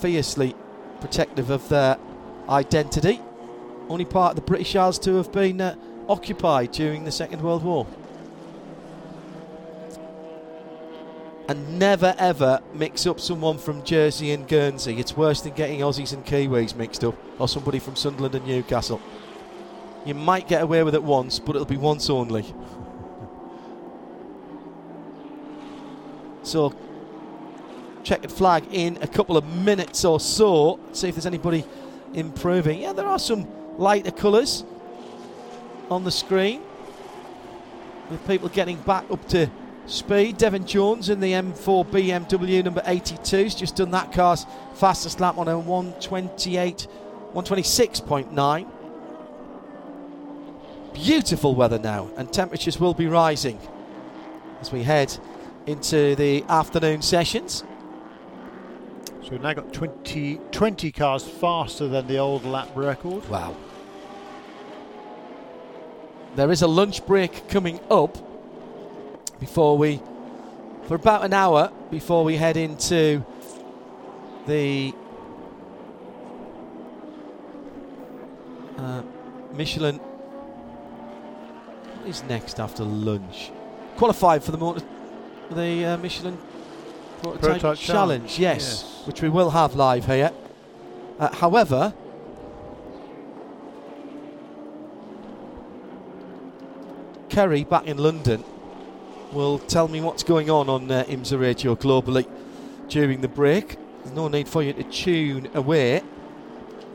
[0.00, 0.54] fiercely
[1.00, 1.98] protective of their
[2.48, 3.20] identity.
[3.88, 5.76] Only part of the British Isles to have been uh,
[6.08, 7.86] occupied during the Second World War.
[11.48, 14.98] And never ever mix up someone from Jersey and Guernsey.
[14.98, 19.00] It's worse than getting Aussies and Kiwis mixed up, or somebody from Sunderland and Newcastle.
[20.04, 22.44] You might get away with it once, but it'll be once only.
[26.42, 26.74] So,
[28.04, 30.78] checkered flag in a couple of minutes or so.
[30.92, 31.64] See if there's anybody
[32.14, 32.80] improving.
[32.80, 33.46] Yeah, there are some
[33.78, 34.64] lighter colours
[35.90, 36.62] on the screen
[38.10, 39.50] with people getting back up to
[39.88, 40.36] speed.
[40.36, 45.38] Devin Jones in the M4 BMW number 82 has just done that car's fastest lap
[45.38, 46.86] on a 128,
[47.34, 48.68] 126.9.
[50.94, 53.58] Beautiful weather now, and temperatures will be rising
[54.60, 55.16] as we head
[55.66, 57.64] into the afternoon sessions.
[59.22, 63.28] So we've now got 20, 20 cars faster than the old lap record.
[63.28, 63.54] Wow.
[66.34, 68.27] There is a lunch break coming up
[69.40, 70.00] before we,
[70.86, 73.24] for about an hour before we head into
[74.46, 74.94] the
[78.76, 79.02] uh,
[79.52, 79.96] Michelin.
[81.96, 83.50] What is next after lunch?
[83.96, 84.84] Qualified for the motor,
[85.50, 86.38] the uh, Michelin
[87.22, 89.06] prototype, Prototype challenge, challenge, yes, yes.
[89.06, 90.32] which we will have live here.
[91.18, 91.92] Uh, however,
[97.28, 98.44] Kerry back in London
[99.32, 102.26] will tell me what's going on on uh, IMSA Radio globally
[102.88, 103.76] during the break.
[104.02, 106.02] There's no need for you to tune away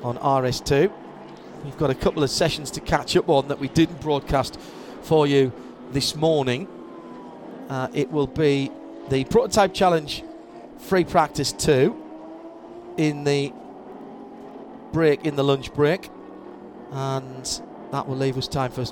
[0.01, 0.91] on RS2.
[1.63, 4.59] We've got a couple of sessions to catch up on that we didn't broadcast
[5.01, 5.53] for you
[5.91, 6.67] this morning.
[7.69, 8.71] Uh, it will be
[9.09, 10.23] the Prototype Challenge
[10.79, 11.95] Free Practice 2
[12.97, 13.53] in the
[14.91, 16.09] break, in the lunch break.
[16.91, 17.61] And
[17.91, 18.85] that will leave us time for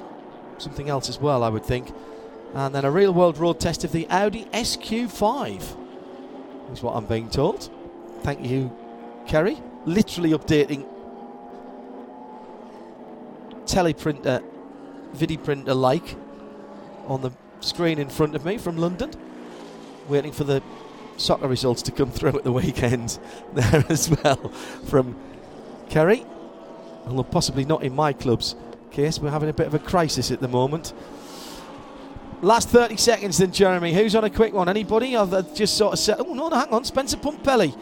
[0.57, 1.91] something else as well, I would think.
[2.54, 5.78] And then a real world road test of the Audi SQ5
[6.74, 7.70] is what I'm being told.
[8.24, 8.76] Thank you,
[9.28, 9.58] Kerry.
[9.86, 10.86] Literally updating
[13.66, 14.43] teleprinter,
[15.14, 16.16] video printer like
[17.08, 17.32] on the
[17.62, 19.12] screen in front of me from London.
[20.10, 20.62] Waiting for the
[21.18, 23.18] soccer results to come through at the weekend
[23.54, 24.49] there as well
[24.88, 25.16] from
[25.89, 26.26] Kerry.
[27.06, 28.56] Although possibly not in my club's
[28.91, 29.20] case.
[29.20, 30.93] We're having a bit of a crisis at the moment.
[32.41, 33.93] Last 30 seconds then, Jeremy.
[33.93, 34.67] Who's on a quick one?
[34.67, 35.15] Anybody?
[35.15, 36.83] I've just sort of said, oh, no, no, hang on.
[36.83, 37.77] Spencer Pumpelly.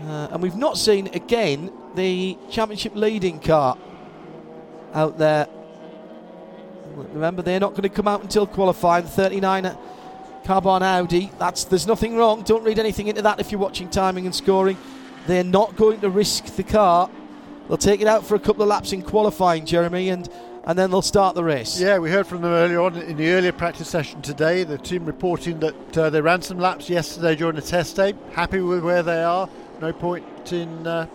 [0.00, 3.76] Uh, and we've not seen, again, the championship leading car
[4.94, 5.46] out there.
[6.94, 9.04] Remember, they're not going to come out until qualifying.
[9.04, 9.76] The 39
[10.44, 11.30] Carbahn Audi.
[11.38, 12.42] That's There's nothing wrong.
[12.42, 14.78] Don't read anything into that if you're watching timing and scoring.
[15.26, 17.10] They're not going to risk the car.
[17.68, 20.30] They'll take it out for a couple of laps in qualifying, Jeremy, and,
[20.66, 21.80] and then they'll start the race.
[21.80, 24.64] Yeah, we heard from them earlier on in the earlier practice session today.
[24.64, 28.14] The team reporting that uh, they ran some laps yesterday during the test day.
[28.32, 29.48] Happy with where they are.
[29.80, 31.06] No point in uh,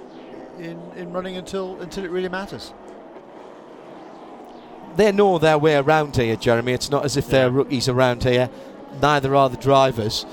[0.57, 2.73] in, in running until until it really matters.
[4.95, 6.73] they know their way around here, Jeremy.
[6.73, 8.49] It's not as if they're rookies around here.
[9.01, 10.25] Neither are the drivers.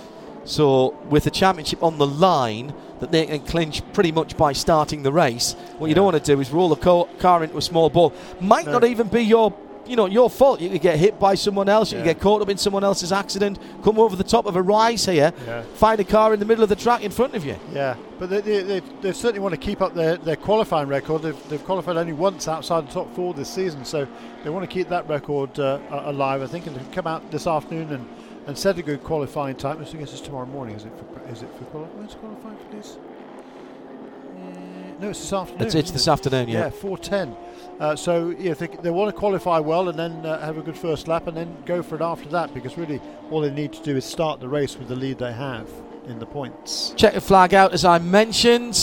[0.45, 5.03] So, with the championship on the line, that they can clinch pretty much by starting
[5.03, 5.55] the race.
[5.79, 8.13] What you don't want to do is roll the car into a small ball.
[8.41, 8.73] Might No.
[8.73, 9.53] not even be your,
[9.87, 10.61] you know, your fault.
[10.61, 11.93] You could get hit by someone else.
[11.93, 12.05] You Yeah.
[12.05, 13.59] could get caught up in someone else's accident.
[13.83, 15.33] Come over the top of a rise here.
[15.47, 15.63] Yeah.
[15.75, 17.57] Find a car in the middle of the track in front of you.
[17.73, 21.23] Yeah, but they, they, they, they certainly want to keep up their, their qualifying record.
[21.23, 24.07] They've, they've qualified only once outside the top four this season, so
[24.45, 27.93] they want to keep that record uh, alive, I think, and come out this afternoon
[27.93, 28.07] and,
[28.49, 29.79] and set a good qualifying time.
[29.79, 32.77] I guess it's tomorrow morning, is it for, is it for quali- when's qualifying for
[32.77, 32.97] this?
[32.97, 35.67] Uh, no, it's this afternoon.
[35.67, 36.11] It's- it's this it?
[36.11, 36.65] afternoon, yeah.
[36.65, 37.37] Yeah, 4.10.
[37.79, 40.77] Uh, so yeah, they, they want to qualify well and then uh, have a good
[40.77, 43.83] first lap and then go for it after that because really all they need to
[43.83, 45.69] do is start the race with the lead they have
[46.09, 46.95] in the points.
[46.97, 48.75] Check the flag out as I mentioned.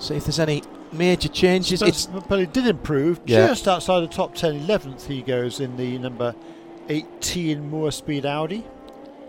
[0.00, 1.80] See if there's any major changes.
[1.82, 3.20] It's But, but it did improve.
[3.24, 3.46] Yeah.
[3.46, 6.34] Just outside the top 10, 11th he goes in the number
[6.88, 8.64] 18 Moore Speed Audi.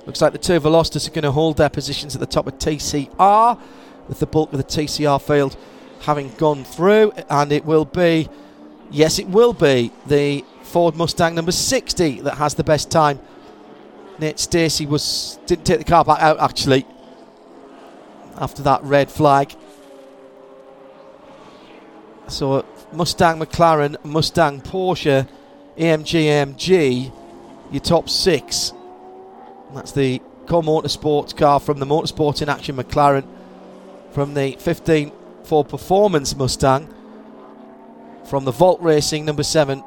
[0.09, 2.57] Looks like the two Velosters are going to hold their positions at the top of
[2.57, 3.59] TCR,
[4.07, 5.55] with the bulk of the TCR field
[6.01, 8.27] having gone through, and it will be,
[8.89, 13.19] yes, it will be the Ford Mustang number 60 that has the best time.
[14.17, 16.87] Nate Stacey was didn't take the car back out actually
[18.37, 19.55] after that red flag.
[22.29, 25.29] So Mustang, McLaren, Mustang, Porsche,
[25.77, 27.13] AMG, AMG,
[27.69, 28.73] your top six.
[29.73, 33.25] That's the Core Motorsports car from the Motorsport in Action McLaren,
[34.11, 35.11] from the 15
[35.43, 36.91] Ford Performance Mustang,
[38.25, 39.83] from the Volt Racing number 7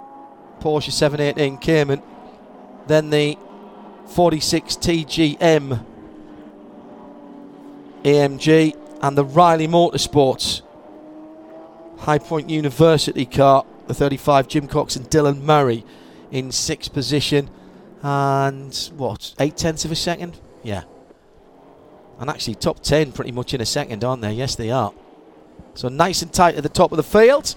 [0.60, 2.02] Porsche 718 Cayman,
[2.86, 3.36] then the
[4.06, 5.84] 46 TGM
[8.04, 10.62] AMG, and the Riley Motorsports
[11.98, 15.84] High Point University car, the 35 Jim Cox and Dylan Murray
[16.30, 17.50] in sixth position
[18.02, 20.38] and what eight tenths of a second?
[20.62, 20.82] Yeah.
[22.18, 24.32] And actually top 10 pretty much in a second aren't they?
[24.32, 24.92] Yes they are.
[25.74, 27.54] So nice and tight at the top of the field.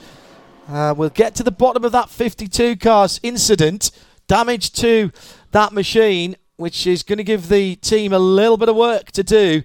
[0.68, 3.91] Uh, we'll get to the bottom of that 52 cars incident.
[4.28, 5.12] Damage to
[5.52, 9.24] that machine which is going to give the team a little bit of work to
[9.24, 9.64] do.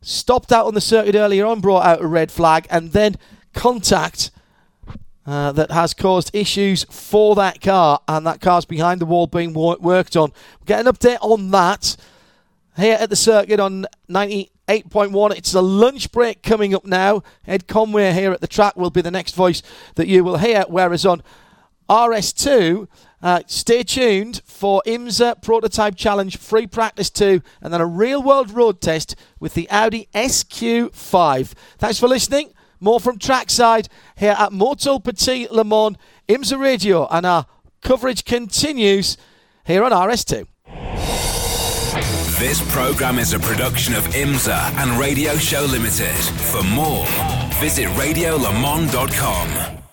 [0.00, 3.16] Stopped out on the circuit earlier on brought out a red flag and then
[3.54, 4.30] contact
[5.26, 9.52] uh, that has caused issues for that car, and that car's behind the wall being
[9.52, 10.30] wor- worked on.
[10.58, 11.96] We'll get an update on that
[12.76, 15.36] here at the circuit on 98.1.
[15.36, 17.22] It's a lunch break coming up now.
[17.46, 19.62] Ed Conway here at the track will be the next voice
[19.94, 21.22] that you will hear, whereas on
[21.88, 22.88] RS2,
[23.22, 28.50] Uh, stay tuned for IMSA Prototype Challenge Free Practice 2 and then a real world
[28.50, 31.52] road test with the Audi SQ5.
[31.78, 32.52] Thanks for listening.
[32.82, 35.96] More from trackside here at Motul Petit Le Mans,
[36.28, 37.46] IMSA Radio, and our
[37.80, 39.16] coverage continues
[39.64, 40.48] here on RS2.
[42.40, 46.16] This program is a production of IMSA and Radio Show Limited.
[46.50, 47.06] For more,
[47.60, 49.81] visit radiolemans.com.